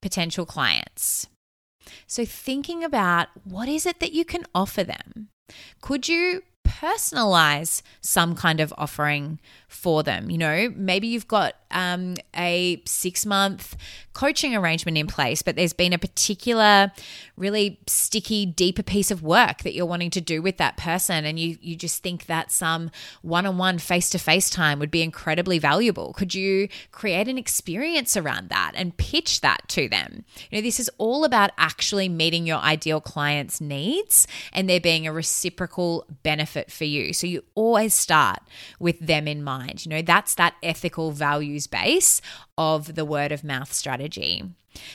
potential 0.01 0.45
clients. 0.45 1.27
So, 2.05 2.25
thinking 2.25 2.83
about 2.83 3.27
what 3.43 3.69
is 3.69 3.85
it 3.85 3.99
that 3.99 4.13
you 4.13 4.25
can 4.25 4.45
offer 4.53 4.83
them? 4.83 5.29
Could 5.81 6.07
you 6.07 6.43
personalize 6.67 7.81
some 8.01 8.35
kind 8.35 8.59
of 8.59 8.73
offering 8.77 9.39
for 9.67 10.03
them. 10.03 10.29
You 10.29 10.37
know, 10.37 10.73
maybe 10.75 11.07
you've 11.07 11.27
got 11.27 11.55
um, 11.71 12.15
a 12.35 12.81
six 12.85 13.25
month 13.25 13.75
coaching 14.13 14.55
arrangement 14.55 14.97
in 14.97 15.05
place, 15.05 15.41
but 15.41 15.55
there's 15.55 15.73
been 15.73 15.93
a 15.93 15.97
particular 15.97 16.91
really 17.35 17.79
sticky, 17.85 18.47
deeper 18.47 18.81
piece 18.81 19.11
of 19.11 19.21
work 19.21 19.59
that 19.59 19.75
you're 19.75 19.85
wanting 19.85 20.09
to 20.09 20.21
do 20.21 20.41
with 20.41 20.57
that 20.57 20.75
person. 20.75 21.23
And 21.23 21.37
you, 21.37 21.57
you 21.61 21.75
just 21.75 22.01
think 22.01 22.25
that 22.25 22.51
some 22.51 22.89
one 23.21 23.45
on 23.45 23.57
one 23.57 23.77
face 23.77 24.09
to 24.11 24.17
face 24.17 24.49
time 24.49 24.79
would 24.79 24.89
be 24.89 25.03
incredibly 25.03 25.59
valuable. 25.59 26.13
Could 26.13 26.33
you 26.33 26.67
create 26.91 27.27
an 27.27 27.37
experience 27.37 28.17
around 28.17 28.49
that 28.49 28.71
and 28.73 28.97
pitch 28.97 29.41
that 29.41 29.67
to 29.69 29.87
them? 29.87 30.25
You 30.49 30.57
know, 30.57 30.61
this 30.63 30.79
is 30.79 30.89
all 30.97 31.23
about 31.23 31.51
actually 31.57 32.09
meeting 32.09 32.47
your 32.47 32.57
ideal 32.57 32.99
client's 32.99 33.61
needs 33.61 34.25
and 34.51 34.67
there 34.67 34.79
being 34.79 35.05
a 35.05 35.11
reciprocal 35.13 36.05
benefit 36.23 36.56
for 36.69 36.85
you. 36.85 37.13
So 37.13 37.27
you 37.27 37.43
always 37.55 37.93
start 37.93 38.39
with 38.79 38.99
them 38.99 39.27
in 39.27 39.43
mind. 39.43 39.85
You 39.85 39.89
know, 39.89 40.01
that's 40.01 40.35
that 40.35 40.55
ethical 40.61 41.11
values 41.11 41.67
base 41.67 42.21
of 42.57 42.95
the 42.95 43.05
word 43.05 43.31
of 43.31 43.43
mouth 43.43 43.73
strategy. 43.73 44.43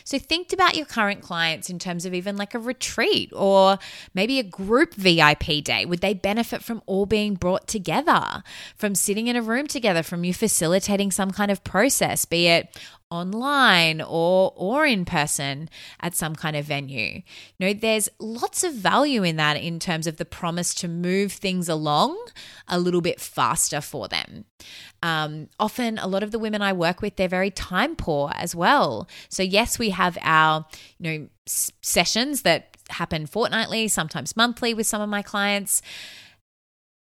So 0.04 0.18
think 0.18 0.52
about 0.52 0.76
your 0.76 0.86
current 0.86 1.22
clients 1.22 1.70
in 1.70 1.78
terms 1.78 2.04
of 2.04 2.14
even 2.14 2.36
like 2.36 2.54
a 2.54 2.58
retreat 2.58 3.32
or 3.34 3.78
maybe 4.14 4.38
a 4.38 4.42
group 4.42 4.94
VIP 4.94 5.64
day. 5.64 5.84
Would 5.84 6.00
they 6.00 6.14
benefit 6.14 6.62
from 6.62 6.82
all 6.86 7.06
being 7.06 7.34
brought 7.34 7.66
together, 7.66 8.42
from 8.76 8.94
sitting 8.94 9.28
in 9.28 9.36
a 9.36 9.42
room 9.42 9.66
together, 9.66 10.02
from 10.02 10.24
you 10.24 10.34
facilitating 10.34 11.10
some 11.10 11.30
kind 11.30 11.50
of 11.50 11.64
process, 11.64 12.24
be 12.24 12.48
it 12.48 12.76
online 13.12 14.00
or 14.00 14.52
or 14.56 14.86
in 14.86 15.04
person 15.04 15.68
at 16.00 16.16
some 16.16 16.34
kind 16.34 16.56
of 16.56 16.64
venue. 16.64 17.22
You 17.58 17.66
know, 17.66 17.72
there's 17.74 18.08
lots 18.18 18.64
of 18.64 18.72
value 18.72 19.22
in 19.22 19.36
that 19.36 19.58
in 19.58 19.78
terms 19.78 20.06
of 20.06 20.16
the 20.16 20.24
promise 20.24 20.74
to 20.76 20.88
move 20.88 21.32
things 21.32 21.68
along 21.68 22.18
a 22.66 22.80
little 22.80 23.02
bit 23.02 23.20
faster 23.20 23.82
for 23.82 24.08
them. 24.08 24.46
Um, 25.02 25.48
often, 25.58 25.98
a 25.98 26.06
lot 26.06 26.22
of 26.22 26.30
the 26.30 26.38
women 26.38 26.62
I 26.62 26.72
work 26.72 27.02
with, 27.02 27.16
they're 27.16 27.28
very 27.28 27.50
time 27.50 27.96
poor 27.96 28.30
as 28.34 28.54
well. 28.54 29.08
So 29.28 29.42
yes, 29.42 29.78
we 29.78 29.90
have 29.90 30.16
our 30.22 30.64
you 30.98 31.10
know 31.18 31.28
s- 31.46 31.72
sessions 31.80 32.42
that 32.42 32.76
happen 32.88 33.26
fortnightly, 33.26 33.88
sometimes 33.88 34.36
monthly 34.36 34.74
with 34.74 34.86
some 34.86 35.02
of 35.02 35.08
my 35.08 35.22
clients. 35.22 35.82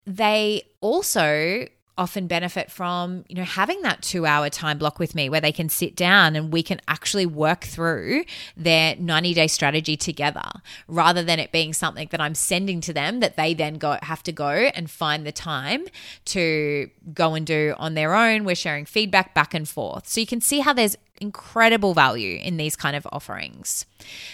They 0.05 0.63
also 0.81 1.67
often 1.97 2.27
benefit 2.27 2.71
from 2.71 3.23
you 3.27 3.35
know 3.35 3.43
having 3.43 3.81
that 3.83 4.01
2 4.01 4.25
hour 4.25 4.49
time 4.49 4.77
block 4.77 4.99
with 4.99 5.13
me 5.13 5.29
where 5.29 5.41
they 5.41 5.51
can 5.51 5.69
sit 5.69 5.95
down 5.95 6.35
and 6.35 6.51
we 6.51 6.63
can 6.63 6.79
actually 6.87 7.25
work 7.25 7.61
through 7.61 8.23
their 8.57 8.95
90 8.95 9.33
day 9.33 9.47
strategy 9.47 9.95
together 9.95 10.49
rather 10.87 11.23
than 11.23 11.39
it 11.39 11.51
being 11.51 11.73
something 11.73 12.07
that 12.11 12.19
I'm 12.19 12.35
sending 12.35 12.81
to 12.81 12.93
them 12.93 13.19
that 13.19 13.37
they 13.37 13.53
then 13.53 13.75
go 13.75 13.97
have 14.01 14.23
to 14.23 14.31
go 14.31 14.49
and 14.49 14.89
find 14.89 15.25
the 15.25 15.31
time 15.31 15.85
to 16.25 16.89
go 17.13 17.35
and 17.35 17.45
do 17.45 17.75
on 17.77 17.93
their 17.93 18.15
own. 18.15 18.43
We're 18.43 18.55
sharing 18.55 18.85
feedback 18.85 19.33
back 19.33 19.53
and 19.53 19.67
forth. 19.67 20.07
So 20.07 20.19
you 20.19 20.27
can 20.27 20.41
see 20.41 20.59
how 20.59 20.73
there's 20.73 20.97
incredible 21.23 21.93
value 21.93 22.37
in 22.43 22.57
these 22.57 22.75
kind 22.75 22.95
of 22.95 23.07
offerings. 23.11 23.85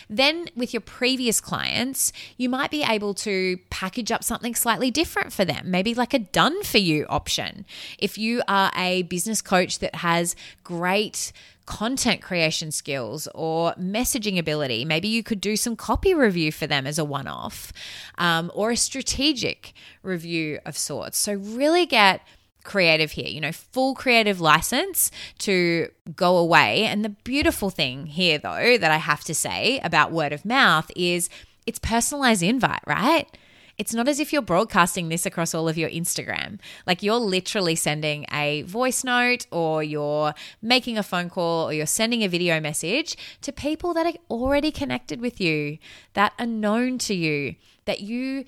Then, 0.10 0.50
with 0.56 0.74
your 0.74 0.82
previous 0.82 1.40
clients, 1.40 2.12
you 2.36 2.50
might 2.50 2.72
be 2.72 2.84
able 2.84 3.14
to 3.14 3.58
package 3.70 4.12
up 4.12 4.24
something 4.24 4.56
slightly 4.56 4.90
different 4.90 5.32
for 5.32 5.46
them, 5.46 5.70
maybe 5.70 5.94
like 5.94 6.14
a 6.14 6.20
done 6.20 6.64
for 6.64 6.80
you 6.80 7.06
option. 7.08 7.66
If 8.00 8.18
you 8.18 8.42
are 8.48 8.72
a 8.76 9.04
business 9.04 9.42
coach 9.42 9.80
that 9.80 9.96
has 9.96 10.36
great 10.64 11.32
content 11.70 12.20
creation 12.20 12.72
skills 12.72 13.28
or 13.36 13.74
messaging 13.76 14.40
ability. 14.40 14.84
Maybe 14.84 15.08
you 15.08 15.22
could 15.22 15.40
do 15.40 15.56
some 15.56 15.76
copy 15.76 16.16
review 16.16 16.52
for 16.52 16.66
them 16.66 16.88
as 16.88 16.98
a 16.98 17.06
one 17.06 17.28
off 17.28 17.72
um, 18.18 18.52
or 18.56 18.72
a 18.72 18.76
strategic 18.76 19.74
review 20.02 20.58
of 20.66 20.76
sorts. 20.76 21.20
So, 21.20 21.34
really 21.34 21.86
get 21.86 22.22
creative 22.64 23.12
here, 23.12 23.28
you 23.28 23.42
know, 23.42 23.52
full 23.52 23.96
creative 23.96 24.42
license 24.42 25.12
to 25.40 25.90
go 26.16 26.38
away. 26.38 26.86
And 26.86 27.04
the 27.04 27.10
beautiful 27.10 27.70
thing 27.70 28.08
here, 28.08 28.38
though, 28.38 28.78
that 28.78 28.92
I 28.92 28.98
have 28.98 29.24
to 29.26 29.34
say 29.34 29.80
about 29.84 30.12
word 30.12 30.34
of 30.34 30.46
mouth 30.46 30.92
is 30.96 31.30
it's 31.66 31.80
personalized 31.80 32.44
invite, 32.44 32.82
right? 32.86 33.28
It's 33.80 33.94
not 33.94 34.10
as 34.10 34.20
if 34.20 34.34
you're 34.34 34.42
broadcasting 34.42 35.08
this 35.08 35.26
across 35.26 35.56
all 35.56 35.70
of 35.70 35.78
your 35.78 35.90
Instagram. 35.90 36.60
Like 36.86 37.02
you're 37.02 37.16
literally 37.16 37.76
sending 37.76 38.26
a 38.30 38.64
voice 38.64 39.06
note 39.06 39.48
or 39.52 39.82
you're 39.82 40.34
making 40.62 40.98
a 40.98 41.04
phone 41.04 41.30
call 41.30 41.70
or 41.70 41.74
you're 41.74 41.86
sending 41.86 42.22
a 42.22 42.28
video 42.28 42.60
message 42.60 43.16
to 43.42 43.54
people 43.54 43.94
that 43.94 44.06
are 44.06 44.20
already 44.30 44.70
connected 44.70 45.22
with 45.22 45.40
you, 45.40 45.78
that 46.14 46.34
are 46.38 46.46
known 46.46 46.98
to 47.00 47.14
you, 47.14 47.56
that 47.86 48.02
you 48.02 48.44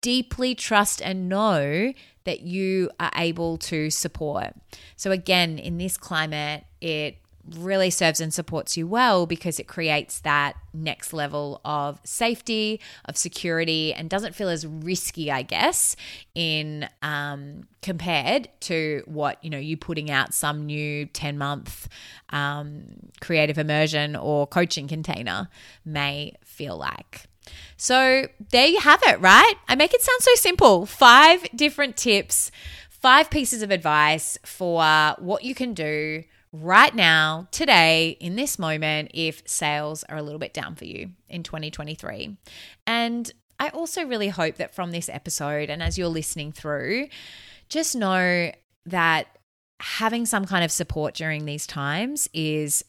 deeply 0.00 0.54
trust 0.54 1.00
and 1.02 1.28
know 1.28 1.92
that 2.24 2.40
you 2.40 2.90
are 3.00 3.10
able 3.16 3.56
to 3.58 3.90
support. 3.90 4.54
So, 4.96 5.10
again, 5.10 5.58
in 5.58 5.78
this 5.78 5.96
climate, 5.96 6.64
it 6.80 7.18
really 7.56 7.90
serves 7.90 8.20
and 8.20 8.32
supports 8.32 8.76
you 8.76 8.86
well 8.86 9.26
because 9.26 9.58
it 9.58 9.66
creates 9.66 10.20
that 10.20 10.54
next 10.72 11.12
level 11.12 11.60
of 11.64 12.00
safety, 12.04 12.80
of 13.04 13.16
security, 13.16 13.92
and 13.92 14.08
doesn't 14.08 14.34
feel 14.34 14.48
as 14.48 14.66
risky, 14.66 15.30
I 15.30 15.42
guess, 15.42 15.96
in 16.34 16.88
um, 17.02 17.64
compared 17.82 18.48
to 18.60 19.02
what 19.06 19.42
you 19.42 19.50
know 19.50 19.58
you 19.58 19.76
putting 19.76 20.10
out 20.10 20.34
some 20.34 20.66
new 20.66 21.06
ten 21.06 21.36
month 21.36 21.88
um, 22.30 22.84
creative 23.20 23.58
immersion 23.58 24.14
or 24.14 24.46
coaching 24.46 24.86
container 24.86 25.48
may 25.84 26.34
feel 26.44 26.76
like. 26.76 27.26
So 27.76 28.28
there 28.50 28.66
you 28.66 28.80
have 28.80 29.02
it, 29.06 29.20
right? 29.20 29.54
I 29.68 29.74
make 29.74 29.92
it 29.94 30.02
sound 30.02 30.20
so 30.20 30.34
simple. 30.36 30.86
Five 30.86 31.46
different 31.54 31.96
tips 31.96 32.50
five 33.02 33.28
pieces 33.30 33.62
of 33.62 33.72
advice 33.72 34.38
for 34.44 34.80
what 35.18 35.42
you 35.42 35.54
can 35.54 35.74
do 35.74 36.22
right 36.52 36.94
now, 36.94 37.48
today, 37.50 38.16
in 38.20 38.36
this 38.36 38.58
moment, 38.58 39.10
if 39.12 39.42
sales 39.44 40.04
are 40.04 40.16
a 40.16 40.22
little 40.22 40.38
bit 40.38 40.54
down 40.54 40.76
for 40.76 40.84
you 40.84 41.10
in 41.28 41.42
2023. 41.42 42.36
And 42.86 43.30
I 43.58 43.68
also 43.70 44.04
really 44.04 44.28
hope 44.28 44.56
that 44.56 44.74
from 44.74 44.92
this 44.92 45.08
episode 45.08 45.68
and 45.68 45.82
as 45.82 45.98
you're 45.98 46.08
listening 46.08 46.52
through, 46.52 47.08
just 47.68 47.96
know 47.96 48.52
that 48.86 49.26
having 49.80 50.24
some 50.24 50.44
kind 50.44 50.64
of 50.64 50.70
support 50.70 51.14
during 51.14 51.44
these 51.44 51.66
times 51.66 52.28
is 52.32 52.84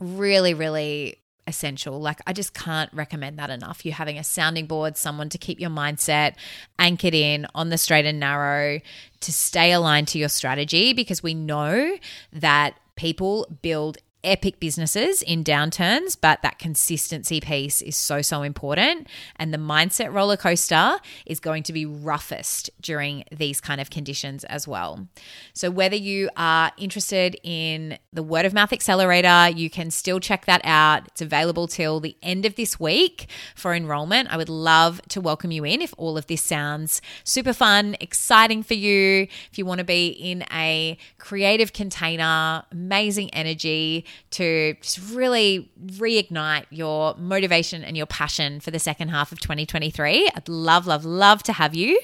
really, 0.00 0.54
really 0.54 1.18
essential. 1.48 2.00
Like, 2.00 2.20
I 2.26 2.32
just 2.32 2.54
can't 2.54 2.92
recommend 2.92 3.38
that 3.38 3.50
enough. 3.50 3.84
You 3.84 3.92
having 3.92 4.18
a 4.18 4.24
sounding 4.24 4.66
board, 4.66 4.96
someone 4.96 5.28
to 5.30 5.38
keep 5.38 5.58
your 5.58 5.70
mindset 5.70 6.34
anchored 6.78 7.14
in 7.14 7.46
on 7.54 7.70
the 7.70 7.78
straight 7.78 8.06
and 8.06 8.20
narrow, 8.20 8.80
to 9.20 9.32
stay 9.32 9.72
aligned 9.72 10.08
to 10.08 10.18
your 10.18 10.28
strategy, 10.28 10.92
because 10.92 11.22
we 11.22 11.34
know 11.34 11.96
that 12.32 12.74
people 12.94 13.46
build 13.62 13.98
epic 14.24 14.58
businesses 14.58 15.22
in 15.22 15.44
downturns, 15.44 16.16
but 16.20 16.42
that 16.42 16.58
consistency 16.58 17.40
piece 17.40 17.80
is 17.80 17.96
so, 17.96 18.20
so 18.20 18.42
important. 18.42 19.06
And 19.36 19.54
the 19.54 19.58
mindset 19.58 20.12
roller 20.12 20.36
coaster 20.36 20.98
is 21.24 21.40
going 21.40 21.62
to 21.64 21.72
be 21.72 21.86
roughest 21.86 22.70
during 22.80 23.24
these 23.30 23.60
kind 23.60 23.80
of 23.80 23.90
conditions 23.90 24.44
as 24.44 24.66
well. 24.66 25.06
So, 25.52 25.70
whether 25.70 25.96
you 25.96 26.30
are 26.36 26.72
interested 26.76 27.36
in 27.42 27.98
the 28.12 28.22
Word 28.22 28.44
of 28.44 28.52
Mouth 28.52 28.72
Accelerator, 28.72 29.50
you 29.56 29.70
can 29.70 29.90
still 29.90 30.20
check 30.20 30.46
that 30.46 30.60
out. 30.64 31.06
It's 31.08 31.22
available 31.22 31.68
till 31.68 32.00
the 32.00 32.16
end 32.22 32.44
of 32.44 32.56
this 32.56 32.80
week 32.80 33.28
for 33.54 33.74
enrollment. 33.74 34.32
I 34.32 34.36
would 34.36 34.48
love 34.48 35.00
to 35.08 35.20
welcome 35.20 35.50
you 35.50 35.64
in 35.64 35.80
if 35.80 35.94
all 35.96 36.18
of 36.18 36.26
this 36.26 36.42
sounds 36.42 37.00
super 37.24 37.52
fun, 37.52 37.96
exciting 38.00 38.62
for 38.62 38.74
you. 38.74 39.28
If 39.50 39.58
you 39.58 39.64
want 39.64 39.78
to 39.78 39.84
be 39.84 40.08
in 40.08 40.44
a 40.52 40.98
creative 41.18 41.72
container, 41.72 42.64
amazing 42.72 43.30
energy 43.30 44.04
to 44.32 44.74
just 44.80 44.98
really 45.12 45.70
reignite 45.80 46.66
your 46.70 47.14
motivation 47.16 47.82
and 47.82 47.96
your 47.96 48.06
passion 48.06 48.60
for 48.60 48.70
the 48.70 48.78
second 48.78 49.08
half 49.08 49.32
of 49.32 49.40
2023. 49.40 50.30
I'd 50.34 50.48
love, 50.48 50.86
love, 50.86 51.04
love 51.04 51.42
to 51.44 51.52
have 51.52 51.74
you. 51.74 52.00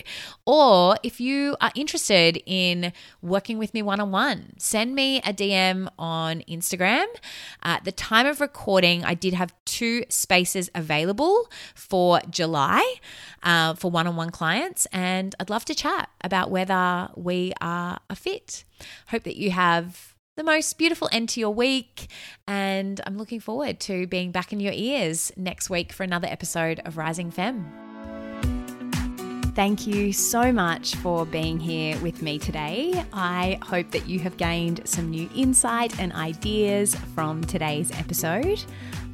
Or 0.47 0.97
if 1.03 1.21
you 1.21 1.57
are 1.61 1.71
interested 1.75 2.43
in 2.47 2.93
working 3.23 3.59
with 3.59 3.75
me 3.75 3.83
one 3.83 4.01
on 4.01 4.11
one, 4.11 4.55
send 4.59 4.95
me 4.95 5.19
a 5.19 5.33
DM 5.33 5.89
on 5.99 6.41
Instagram. 6.49 7.07
At 7.63 7.85
the 7.85 7.93
time 7.93 8.27
of 8.27 8.41
recording, 8.41 9.05
I 9.05 9.15
did 9.15 9.35
have 9.35 9.55
two 9.65 10.05
spaces 10.09 10.71
available 10.75 11.51
for 11.75 12.21
July 12.31 12.97
uh, 13.43 13.75
for 13.75 13.91
one 13.91 14.07
on 14.07 14.17
one 14.17 14.31
clients, 14.31 14.87
and 14.93 15.35
I'd 15.39 15.51
love 15.51 15.65
to 15.67 15.75
chat 15.75 16.09
about 16.23 16.51
whether 16.51 17.09
we 17.15 17.53
are 17.61 17.99
a 18.09 18.17
fit. 18.17 18.65
Hope 19.09 19.25
that 19.25 19.37
you 19.37 19.51
have 19.51 20.14
the 20.37 20.43
most 20.43 20.79
beautiful 20.79 21.09
end 21.13 21.29
to 21.31 21.41
your 21.41 21.55
week. 21.55 22.11
And 22.47 23.01
I'm 23.07 23.17
looking 23.17 23.41
forward 23.41 23.81
to 23.81 24.07
being 24.07 24.33
back 24.33 24.53
in 24.53 24.61
your 24.61 24.73
ears 24.75 25.33
next 25.37 25.71
week 25.71 25.93
for 25.93 26.03
another 26.03 26.29
episode 26.29 26.81
of 26.85 26.97
Rising 26.97 27.31
Femme. 27.31 27.71
Thank 29.55 29.87
you 29.87 30.13
so 30.13 30.51
much 30.51 30.97
for 30.97 31.25
being 31.25 31.61
here 31.61 31.97
with 32.01 32.23
me 32.23 32.41
today. 32.41 33.05
I 33.13 33.61
hope 33.63 33.93
that 33.93 34.09
you 34.09 34.19
have 34.19 34.37
gained 34.37 34.81
some 34.85 35.11
new 35.11 35.31
insight 35.33 35.97
and 36.01 36.13
ideas 36.13 36.97
from 37.15 37.45
today's 37.45 37.93
episode. 37.93 38.65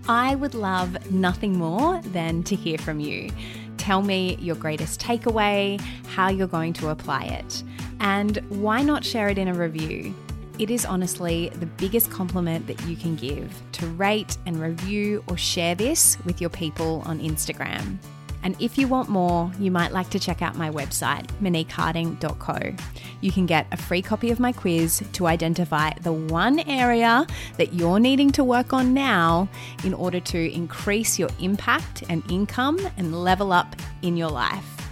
I 0.09 0.35
would 0.37 0.55
love 0.55 1.11
nothing 1.11 1.59
more 1.59 2.01
than 2.01 2.43
to 2.45 2.57
hear 2.57 2.79
from 2.79 3.01
you. 3.01 3.31
Tell 3.77 4.01
me 4.01 4.37
your 4.41 4.57
greatest 4.57 4.99
takeaway, 4.99 5.79
how 6.07 6.31
you're 6.31 6.47
going 6.47 6.73
to 6.75 6.89
apply 6.89 7.25
it, 7.25 7.63
and 8.01 8.39
why 8.49 8.81
not 8.81 9.05
share 9.05 9.29
it 9.29 9.37
in 9.37 9.49
a 9.49 9.55
review? 9.55 10.15
It 10.61 10.71
is 10.71 10.85
honestly 10.85 11.49
the 11.55 11.65
biggest 11.65 12.11
compliment 12.11 12.67
that 12.67 12.79
you 12.83 12.95
can 12.95 13.17
give 13.17 13.51
to 13.73 13.87
rate 13.87 14.37
and 14.45 14.61
review 14.61 15.25
or 15.27 15.39
share 15.39 15.75
this 15.75 16.19
with 16.27 16.39
your 16.39 16.51
people 16.51 17.03
on 17.07 17.19
Instagram. 17.19 17.97
And 18.43 18.61
if 18.61 18.77
you 18.77 18.87
want 18.87 19.09
more, 19.09 19.51
you 19.59 19.71
might 19.71 19.91
like 19.91 20.11
to 20.11 20.19
check 20.19 20.43
out 20.43 20.57
my 20.57 20.69
website, 20.69 21.27
moniqueharding.co. 21.41 22.75
You 23.23 23.33
can 23.33 23.47
get 23.47 23.69
a 23.73 23.79
free 23.79 24.03
copy 24.03 24.31
of 24.31 24.39
my 24.39 24.53
quiz 24.53 25.03
to 25.15 25.27
identify 25.27 25.95
the 26.03 26.13
one 26.13 26.61
area 26.61 27.27
that 27.57 27.73
you're 27.73 27.99
needing 27.99 28.31
to 28.33 28.45
work 28.45 28.75
on 28.75 28.93
now 28.93 29.49
in 29.83 29.95
order 29.95 30.21
to 30.21 30.53
increase 30.53 31.19
your 31.19 31.31
impact 31.41 32.05
and 32.11 32.23
income 32.31 32.79
and 32.99 33.25
level 33.25 33.51
up 33.51 33.77
in 34.03 34.15
your 34.15 34.31
life. 34.31 34.91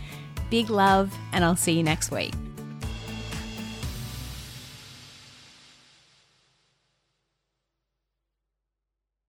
Big 0.49 0.71
love, 0.71 1.15
and 1.33 1.45
I'll 1.45 1.57
see 1.57 1.73
you 1.73 1.83
next 1.83 2.11
week. 2.11 2.33